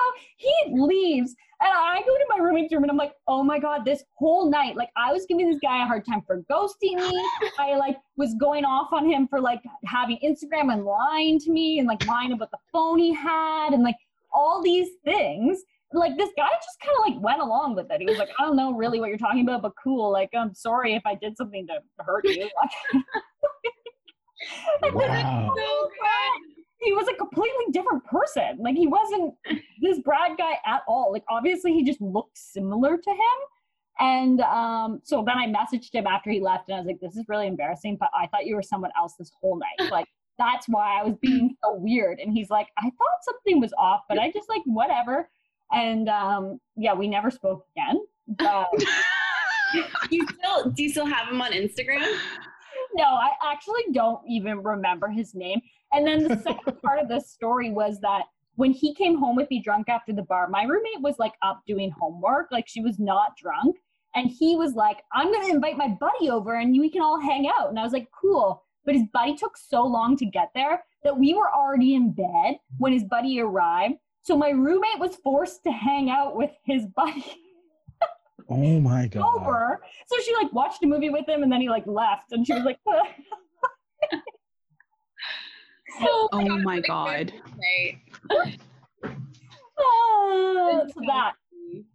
[0.00, 0.04] So
[0.36, 3.84] he leaves and I go to my roommate's room and I'm like, oh my God,
[3.84, 7.26] this whole night, like I was giving this guy a hard time for ghosting me.
[7.58, 11.78] I like was going off on him for like having Instagram and lying to me
[11.78, 13.96] and like lying about the phone he had and like
[14.32, 15.62] all these things.
[15.92, 18.00] Like this guy just kind of like went along with it.
[18.00, 20.10] He was like, I don't know really what you're talking about, but cool.
[20.10, 22.48] Like, I'm sorry if I did something to hurt you.
[22.62, 23.04] Like,
[24.82, 25.54] and then Wow.
[25.56, 26.59] So good.
[26.80, 28.58] He was a completely different person.
[28.58, 29.34] Like he wasn't
[29.80, 31.12] this Brad guy at all.
[31.12, 33.38] Like obviously he just looked similar to him.
[33.98, 37.16] And um, so then I messaged him after he left and I was like, this
[37.16, 39.90] is really embarrassing, but I thought you were someone else this whole night.
[39.90, 40.06] Like
[40.38, 42.18] that's why I was being so weird.
[42.18, 45.28] And he's like, I thought something was off, but I just like whatever.
[45.70, 48.00] And um, yeah, we never spoke again.
[48.38, 48.68] But
[50.10, 52.18] You still do you still have him on Instagram?
[52.94, 55.60] No, I actually don't even remember his name.
[55.92, 58.22] And then the second part of this story was that
[58.56, 61.62] when he came home with me drunk after the bar, my roommate was like up
[61.66, 63.76] doing homework, like she was not drunk.
[64.14, 67.20] And he was like, I'm going to invite my buddy over and we can all
[67.20, 67.70] hang out.
[67.70, 68.62] And I was like, cool.
[68.84, 72.58] But his buddy took so long to get there that we were already in bed
[72.78, 73.94] when his buddy arrived.
[74.22, 77.24] So my roommate was forced to hang out with his buddy.
[78.50, 79.24] Oh my god.
[79.36, 79.80] over.
[80.08, 82.52] So she like watched a movie with him and then he like left and she
[82.52, 82.78] was like,
[86.00, 87.32] Oh, Oh my what a god.
[87.32, 88.00] good night.
[89.78, 91.32] ah, so that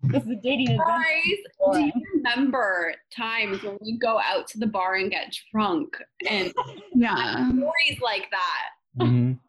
[0.03, 0.86] this is a dating adventure.
[0.88, 5.97] Guys, do you remember times when we go out to the bar and get drunk
[6.30, 6.53] and
[6.93, 7.49] Yeah.
[7.49, 8.70] stories like that?
[9.06, 9.39] Mhm.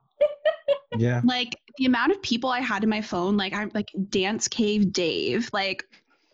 [0.98, 1.20] Yeah.
[1.24, 4.92] Like the amount of people I had in my phone, like I'm like Dance Cave
[4.92, 5.84] Dave, like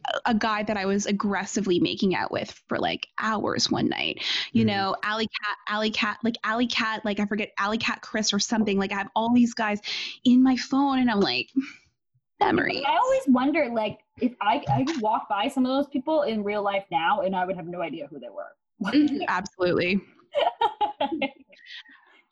[0.06, 4.22] a- a guy that I was aggressively making out with for like hours one night.
[4.52, 4.68] You Mhm.
[4.68, 8.38] know, Alley Cat, Alley Cat, like Alley Cat, like I forget Alley Cat Chris or
[8.38, 8.78] something.
[8.78, 9.80] Like I have all these guys
[10.24, 11.50] in my phone, and I'm like,
[12.40, 12.84] memory.
[12.86, 16.42] I always wonder, like, if I I could walk by some of those people in
[16.42, 18.56] real life now, and I would have no idea who they were.
[18.82, 19.24] Mhm.
[19.28, 20.00] Absolutely.
[21.00, 21.30] it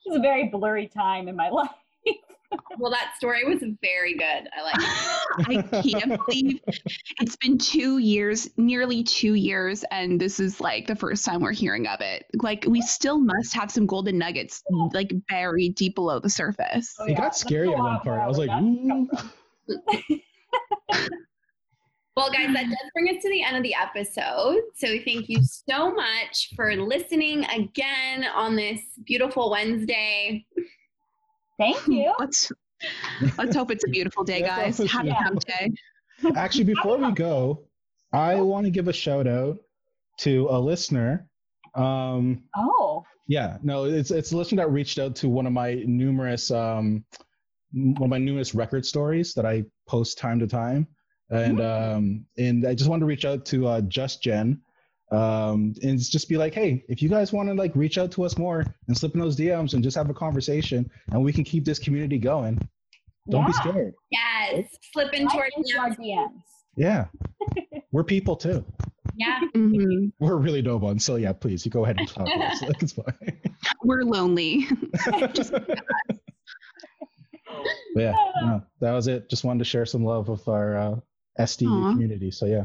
[0.06, 1.70] was a very blurry time in my life.
[2.78, 4.48] Well, that story was very good.
[4.56, 5.64] I like it.
[5.72, 6.60] I can't believe
[7.20, 11.52] it's been two years, nearly two years, and this is like the first time we're
[11.52, 12.26] hearing of it.
[12.42, 16.94] Like, we still must have some golden nuggets like buried deep below the surface.
[16.98, 18.20] Oh, it got scary at one out part.
[18.20, 19.08] I was like, nuts come
[19.70, 19.76] "Ooh."
[20.88, 21.00] from.
[22.16, 24.60] Well, guys, that does bring us to the end of the episode.
[24.76, 30.44] So thank you so much for listening again on this beautiful Wednesday.
[31.60, 32.12] Thank you.
[32.18, 32.50] Let's
[33.36, 34.78] let's hope it's a beautiful day, guys.
[34.78, 35.14] Happy beautiful.
[35.14, 35.70] hump day.
[36.34, 37.66] Actually, before we go,
[38.14, 39.58] I want to give a shout out
[40.20, 41.28] to a listener.
[41.74, 45.74] Um, Oh, yeah, no, it's it's a listener that reached out to one of my
[45.86, 47.04] numerous um,
[47.72, 50.88] one of my numerous record stories that I post time to time,
[51.28, 54.62] and um, and I just wanted to reach out to uh, Just Jen,
[55.10, 58.24] um, and just be like, hey, if you guys want to like reach out to
[58.24, 61.44] us more and slip in those DMs and just have a conversation, and we can
[61.44, 62.58] keep this community going.
[63.28, 63.94] Don't be scared.
[64.10, 65.98] Yes, slip into our I into our DMs.
[65.98, 66.42] DMs.
[66.76, 67.06] Yeah,
[67.92, 68.64] we're people too.
[69.16, 69.40] Yeah.
[69.54, 70.12] Mhm.
[70.18, 72.62] We're really no ones, so yeah, please, you go ahead and talk to us.
[72.62, 73.40] Like, it's fine.
[73.84, 74.66] We're lonely.
[75.34, 75.52] Just
[77.96, 79.28] yeah, no, that was it.
[79.28, 80.96] Just wanted to share some love with our uh,
[81.38, 81.90] SD Aw.
[81.92, 82.30] community.
[82.30, 82.64] So yeah,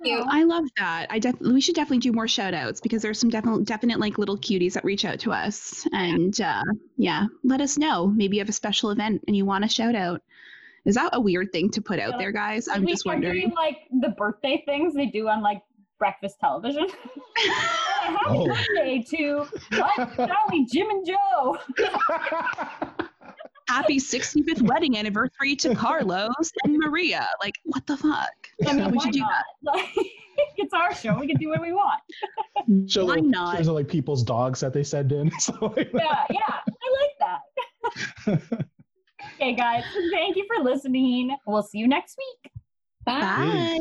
[0.00, 0.24] You.
[0.28, 1.06] I love that.
[1.10, 4.18] I def- we should definitely do more shout outs because there's some definite definite like
[4.18, 5.86] little cuties that reach out to us.
[5.92, 6.62] And uh,
[6.96, 8.06] yeah, let us know.
[8.06, 10.22] Maybe you have a special event and you want a shout out.
[10.84, 12.68] Is that a weird thing to put out Yeah, there, guys?
[12.68, 13.40] I'm we just wondering.
[13.40, 15.62] Doing, like the birthday things they do on like
[15.98, 16.86] breakfast television.
[17.36, 18.46] Happy Oh.
[18.46, 21.58] birthday to Mike, Charlie, Jim, and Joe.
[23.68, 26.30] Happy 65th wedding anniversary to Carlos
[26.64, 27.28] and Maria.
[27.42, 28.30] Like, what the fuck?
[28.66, 29.44] I mean, we why should do not?
[29.62, 29.84] Like,
[30.56, 31.18] it's our show.
[31.18, 32.00] We can do what we want.
[32.88, 33.50] So, show Why little not?
[33.52, 35.30] pictures of like people's dogs that they send in.
[35.40, 36.38] So like, Yeah, yeah.
[36.48, 38.40] I like that.
[39.34, 39.84] okay, guys.
[40.12, 41.36] Thank you for listening.
[41.46, 42.52] We'll see you next week.
[43.04, 43.80] Bye.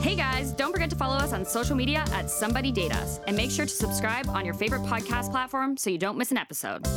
[0.00, 3.36] Hey guys, don't forget to follow us on social media at Somebody Date Us and
[3.36, 6.88] make sure to subscribe on your favorite podcast platform so you don't miss an episode.